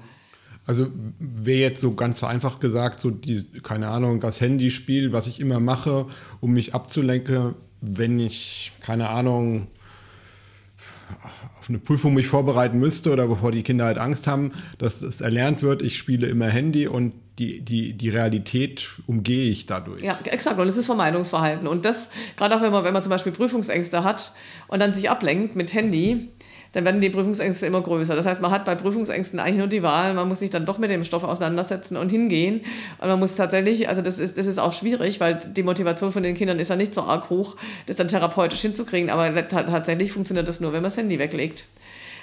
[0.66, 5.39] Also wäre jetzt so ganz vereinfacht gesagt, so die, keine Ahnung, das Handyspiel, was ich
[5.39, 6.07] immer mache,
[6.41, 9.66] um mich abzulenken, wenn ich, keine Ahnung,
[11.65, 15.23] auf eine Prüfung mich vorbereiten müsste oder bevor die Kinder halt Angst haben, dass das
[15.23, 20.03] erlernt wird, ich spiele immer Handy und die, die, die Realität umgehe ich dadurch.
[20.03, 20.61] Ja, exakt.
[20.61, 21.67] Und es ist Vermeidungsverhalten.
[21.67, 24.35] Und das, gerade auch wenn man, wenn man zum Beispiel Prüfungsängste hat
[24.69, 26.29] und dann sich ablenkt mit Handy,
[26.75, 28.14] dann werden die Prüfungsängste immer größer.
[28.16, 30.79] Das heißt, man hat bei Prüfungsängsten eigentlich nur die Wahl, man muss sich dann doch
[30.79, 32.61] mit dem Stoff auseinandersetzen und hingehen.
[32.99, 36.22] Und man muss tatsächlich, also das ist, das ist auch schwierig, weil die Motivation von
[36.22, 37.57] den Kindern ist ja nicht so arg hoch,
[37.87, 39.09] das dann therapeutisch hinzukriegen.
[39.09, 41.64] Aber ta- tatsächlich funktioniert das nur, wenn man das Handy weglegt.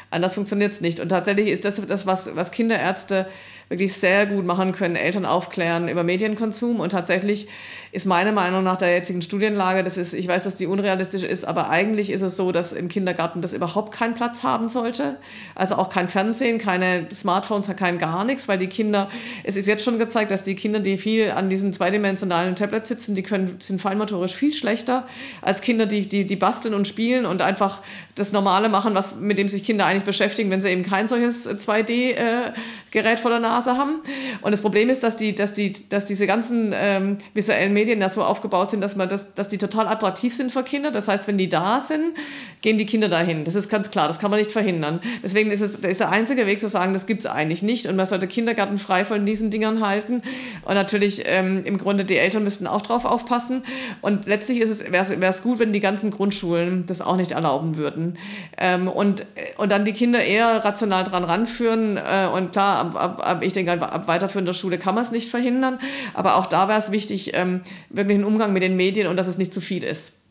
[0.09, 0.99] Anders funktioniert es nicht.
[0.99, 3.27] Und tatsächlich ist das das, was, was Kinderärzte
[3.71, 6.81] wirklich sehr gut machen können, Eltern aufklären über Medienkonsum.
[6.81, 7.47] Und tatsächlich
[7.93, 11.45] ist meine Meinung nach der jetzigen Studienlage, das ist, ich weiß, dass die unrealistisch ist,
[11.45, 15.17] aber eigentlich ist es so, dass im Kindergarten das überhaupt keinen Platz haben sollte.
[15.55, 19.09] Also auch kein Fernsehen, keine Smartphones, kein gar nichts, weil die Kinder,
[19.43, 23.15] es ist jetzt schon gezeigt, dass die Kinder, die viel an diesen zweidimensionalen Tablets sitzen,
[23.15, 25.07] die können, sind feinmotorisch viel schlechter
[25.41, 27.81] als Kinder, die, die, die basteln und spielen und einfach
[28.15, 31.49] das Normale machen, was, mit dem sich Kinder eigentlich beschäftigen, wenn sie eben kein solches
[31.49, 34.01] 2D-Gerät vor der Nase haben.
[34.41, 38.09] Und das Problem ist, dass, die, dass, die, dass diese ganzen ähm, visuellen Medien ja
[38.09, 40.91] so aufgebaut sind, dass, man das, dass die total attraktiv sind für Kinder.
[40.91, 42.15] Das heißt, wenn die da sind,
[42.61, 43.43] gehen die Kinder dahin.
[43.43, 45.01] Das ist ganz klar, das kann man nicht verhindern.
[45.23, 47.87] Deswegen ist es ist der einzige Weg zu sagen, das gibt es eigentlich nicht.
[47.87, 50.21] Und man sollte Kindergarten frei von diesen Dingern halten.
[50.63, 53.63] Und natürlich ähm, im Grunde die Eltern müssten auch drauf aufpassen.
[54.01, 58.17] Und letztlich wäre es gut, wenn die ganzen Grundschulen das auch nicht erlauben würden.
[58.57, 59.25] Ähm, und,
[59.57, 61.97] und dann die Kinder eher rational dran ranführen.
[61.97, 65.11] Äh, und klar, ab, ab, ab aber ich denke, ab weiterführender Schule kann man es
[65.11, 65.79] nicht verhindern.
[66.13, 69.27] Aber auch da wäre es wichtig, ähm, wirklich einen Umgang mit den Medien und dass
[69.27, 70.21] es nicht zu viel ist.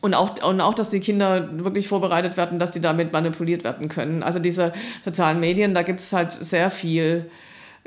[0.00, 3.88] Und auch, und auch, dass die Kinder wirklich vorbereitet werden, dass die damit manipuliert werden
[3.88, 4.22] können.
[4.22, 4.72] Also diese
[5.04, 7.30] sozialen Medien, da gibt es halt sehr viel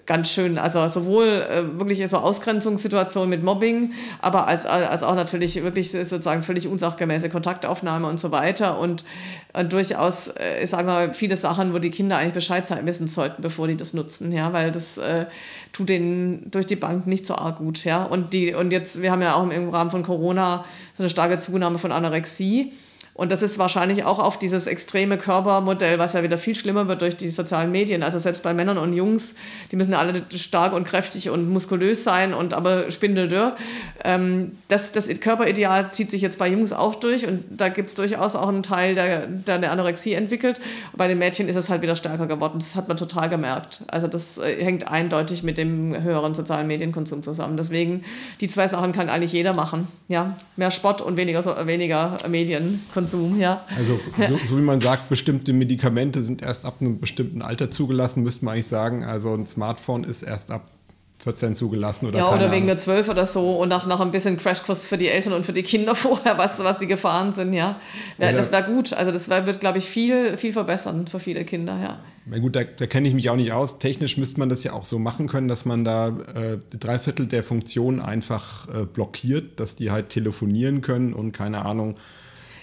[0.06, 3.92] ganz schön, also sowohl äh, wirklich so Ausgrenzungssituationen mit Mobbing,
[4.22, 8.80] aber als, als auch natürlich wirklich sozusagen völlig unsachgemäße Kontaktaufnahme und so weiter.
[8.80, 9.04] Und,
[9.54, 13.42] und durchaus, äh, ich sage mal, viele Sachen, wo die Kinder eigentlich Bescheid wissen sollten,
[13.42, 15.26] bevor die das nutzen, ja, weil das äh,
[15.74, 19.12] tut denen durch die Bank nicht so arg gut, ja, und die, und jetzt, wir
[19.12, 20.64] haben ja auch im Rahmen von Corona
[20.96, 22.72] so eine starke Zunahme von Anorexie,
[23.18, 27.02] und das ist wahrscheinlich auch auf dieses extreme Körpermodell, was ja wieder viel schlimmer wird
[27.02, 28.04] durch die sozialen Medien.
[28.04, 29.34] Also selbst bei Männern und Jungs,
[29.72, 33.58] die müssen alle stark und kräftig und muskulös sein und aber spindeldürr.
[34.04, 37.96] Ähm, das, das Körperideal zieht sich jetzt bei Jungs auch durch und da gibt es
[37.96, 40.62] durchaus auch einen Teil, der, der eine Anorexie entwickelt.
[40.96, 42.60] Bei den Mädchen ist es halt wieder stärker geworden.
[42.60, 43.82] Das hat man total gemerkt.
[43.88, 47.58] Also das äh, hängt eindeutig mit dem höheren sozialen Medienkonsum zusammen.
[47.58, 48.04] Deswegen,
[48.42, 49.88] die zwei Sachen kann eigentlich jeder machen.
[50.08, 50.38] Ja?
[50.56, 53.07] Mehr Sport und weniger, weniger Medienkonsum.
[53.12, 53.66] Konsum, ja.
[53.76, 58.24] Also so, so, wie man sagt, bestimmte Medikamente sind erst ab einem bestimmten Alter zugelassen,
[58.24, 59.04] müsste man eigentlich sagen.
[59.04, 60.70] Also ein Smartphone ist erst ab
[61.20, 64.38] 14 zugelassen oder Ja, oder wegen der 12 oder so und nach, nach ein bisschen
[64.38, 67.80] Crashkurs für die Eltern und für die Kinder vorher, was, was die Gefahren sind, ja.
[68.18, 68.94] ja das wäre gut.
[68.94, 72.00] Also das wär, wird, glaube ich, viel, viel verbessern für viele Kinder, ja.
[72.30, 73.80] Na gut, da, da kenne ich mich auch nicht aus.
[73.80, 77.26] Technisch müsste man das ja auch so machen können, dass man da äh, drei Viertel
[77.26, 81.96] der Funktionen einfach äh, blockiert, dass die halt telefonieren können und keine Ahnung,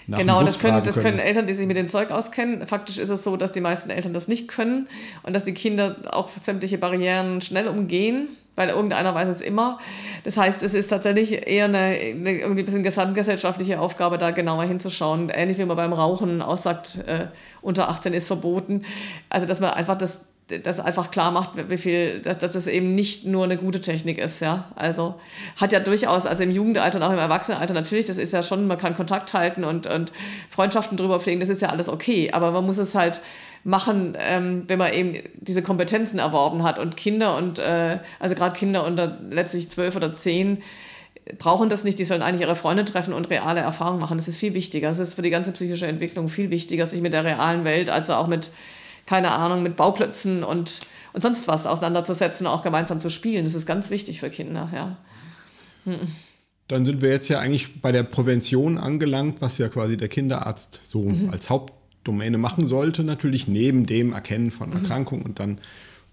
[0.07, 2.65] genau, das können, das können Eltern, die sich mit dem Zeug auskennen.
[2.67, 4.87] Faktisch ist es so, dass die meisten Eltern das nicht können
[5.23, 9.79] und dass die Kinder auch sämtliche Barrieren schnell umgehen, weil irgendeiner weiß es immer.
[10.23, 14.63] Das heißt, es ist tatsächlich eher eine, eine irgendwie ein bisschen gesamtgesellschaftliche Aufgabe, da genauer
[14.63, 15.29] hinzuschauen.
[15.29, 17.27] Ähnlich wie man beim Rauchen aussagt, äh,
[17.61, 18.85] unter 18 ist verboten.
[19.29, 20.27] Also, dass man einfach das
[20.63, 24.19] das einfach klar macht, wie viel, dass, dass das eben nicht nur eine gute Technik
[24.19, 24.69] ist, ja.
[24.75, 25.15] Also
[25.59, 28.67] hat ja durchaus, also im Jugendalter und auch im Erwachsenenalter natürlich, das ist ja schon,
[28.67, 30.11] man kann Kontakt halten und, und
[30.49, 32.31] Freundschaften drüber pflegen, das ist ja alles okay.
[32.31, 33.21] Aber man muss es halt
[33.63, 36.77] machen, ähm, wenn man eben diese Kompetenzen erworben hat.
[36.77, 40.61] Und Kinder und, äh, also gerade Kinder unter letztlich zwölf oder zehn,
[41.39, 44.19] brauchen das nicht, die sollen eigentlich ihre Freunde treffen und reale Erfahrungen machen.
[44.19, 44.89] Das ist viel wichtiger.
[44.89, 48.13] Das ist für die ganze psychische Entwicklung viel wichtiger, sich mit der realen Welt, also
[48.13, 48.51] auch mit
[49.05, 50.81] keine Ahnung, mit Bauklötzen und,
[51.13, 53.45] und sonst was auseinanderzusetzen und auch gemeinsam zu spielen.
[53.45, 54.97] Das ist ganz wichtig für Kinder, ja.
[55.83, 56.07] Hm.
[56.67, 60.81] Dann sind wir jetzt ja eigentlich bei der Prävention angelangt, was ja quasi der Kinderarzt
[60.83, 61.29] so mhm.
[61.29, 64.77] als Hauptdomäne machen sollte, natürlich neben dem Erkennen von mhm.
[64.77, 65.59] Erkrankungen und dann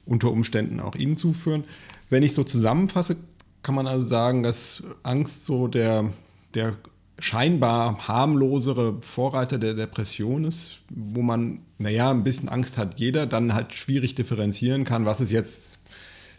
[0.05, 1.65] unter Umständen auch ihnen zuführen.
[2.11, 3.17] Wenn ich so zusammenfasse,
[3.63, 6.13] kann man also sagen, dass Angst so der,
[6.55, 6.77] der
[7.19, 13.55] scheinbar harmlosere Vorreiter der Depression ist, wo man, naja, ein bisschen Angst hat jeder, dann
[13.55, 15.81] halt schwierig differenzieren kann, was ist jetzt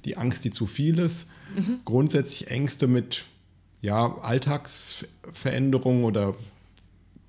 [0.05, 1.29] die Angst, die zu viel ist.
[1.55, 1.79] Mhm.
[1.85, 3.25] Grundsätzlich Ängste mit
[3.81, 6.35] ja, Alltagsveränderungen oder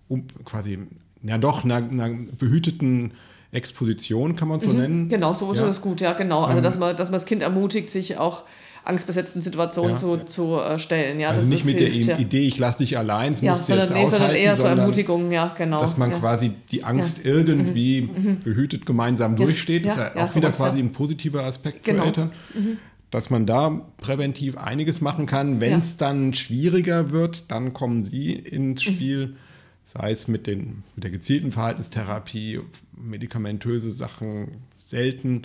[0.09, 0.79] um, quasi,
[1.23, 3.13] ja doch, einer, einer behüteten
[3.51, 4.79] Exposition kann man so mhm.
[4.79, 5.09] nennen.
[5.09, 5.67] Genau, so ist ja.
[5.67, 6.43] das gut, ja, genau.
[6.43, 8.45] Also, ähm, dass man, dass man das Kind ermutigt, sich auch
[8.85, 9.97] angstbesetzten Situationen ja.
[9.97, 11.19] zu, zu äh, stellen.
[11.19, 12.21] Ja, also das nicht mit hilft, der ja.
[12.21, 15.81] Idee, ich lasse dich allein, es ja, sondern, nee, sondern eher so Ermutigung, ja, genau.
[15.81, 18.25] Dass man quasi die Angst irgendwie mhm.
[18.25, 18.41] mhm.
[18.41, 22.03] behütet gemeinsam durchsteht, ist ja, auch wieder quasi ein positiver Aspekt genau.
[22.03, 22.33] für Eltern.
[22.55, 22.79] Mhm
[23.15, 25.61] dass man da präventiv einiges machen kann.
[25.61, 26.09] Wenn es ja.
[26.09, 28.93] dann schwieriger wird, dann kommen Sie ins mhm.
[28.93, 29.37] Spiel, mhm.
[29.85, 32.59] sei es mit, den, mit der gezielten Verhaltenstherapie,
[32.97, 35.43] medikamentöse Sachen selten,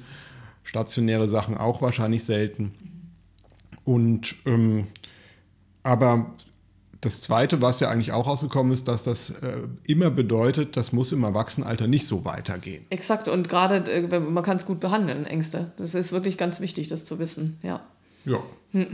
[0.63, 2.71] stationäre Sachen auch wahrscheinlich selten.
[3.89, 4.85] Und ähm,
[5.81, 6.35] aber
[7.01, 11.11] das Zweite, was ja eigentlich auch rausgekommen ist, dass das äh, immer bedeutet, das muss
[11.11, 12.85] im Erwachsenenalter nicht so weitergehen.
[12.91, 15.71] Exakt, und gerade äh, man kann es gut behandeln, Ängste.
[15.77, 17.81] Das ist wirklich ganz wichtig, das zu wissen, ja.
[18.25, 18.43] Ja.
[18.73, 18.85] Hm.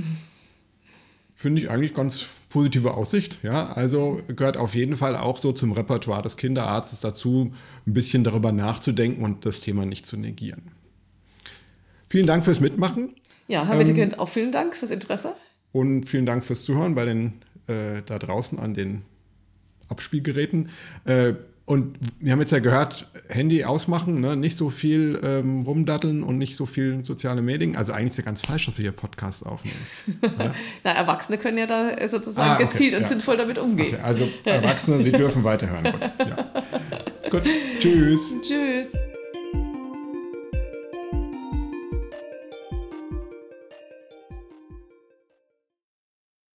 [1.33, 3.39] Finde ich eigentlich ganz positive Aussicht.
[3.43, 7.51] Ja, also gehört auf jeden Fall auch so zum Repertoire des Kinderarztes dazu,
[7.85, 10.71] ein bisschen darüber nachzudenken und das Thema nicht zu negieren.
[12.07, 13.15] Vielen Dank fürs Mitmachen.
[13.47, 15.35] Ja, Herr Wittekind, ähm, auch vielen Dank fürs Interesse.
[15.71, 17.33] Und vielen Dank fürs Zuhören bei den
[17.67, 19.03] äh, da draußen an den
[19.89, 20.69] Abspielgeräten.
[21.05, 21.33] Äh,
[21.65, 24.35] und wir haben jetzt ja gehört, Handy ausmachen, ne?
[24.35, 27.75] nicht so viel ähm, rumdatteln und nicht so viel soziale Medien.
[27.75, 29.75] Also eigentlich ist ja ganz falsch, dass wir hier Podcasts aufnehmen.
[30.21, 30.53] ja?
[30.83, 33.07] Na, Erwachsene können ja da sozusagen ah, okay, gezielt und ja.
[33.07, 33.95] sinnvoll damit umgehen.
[33.95, 35.85] Okay, also Erwachsene, sie dürfen weiterhören.
[35.85, 36.51] Gut, ja.
[37.31, 37.43] Gut,
[37.79, 38.33] tschüss.
[38.43, 38.95] Tschüss.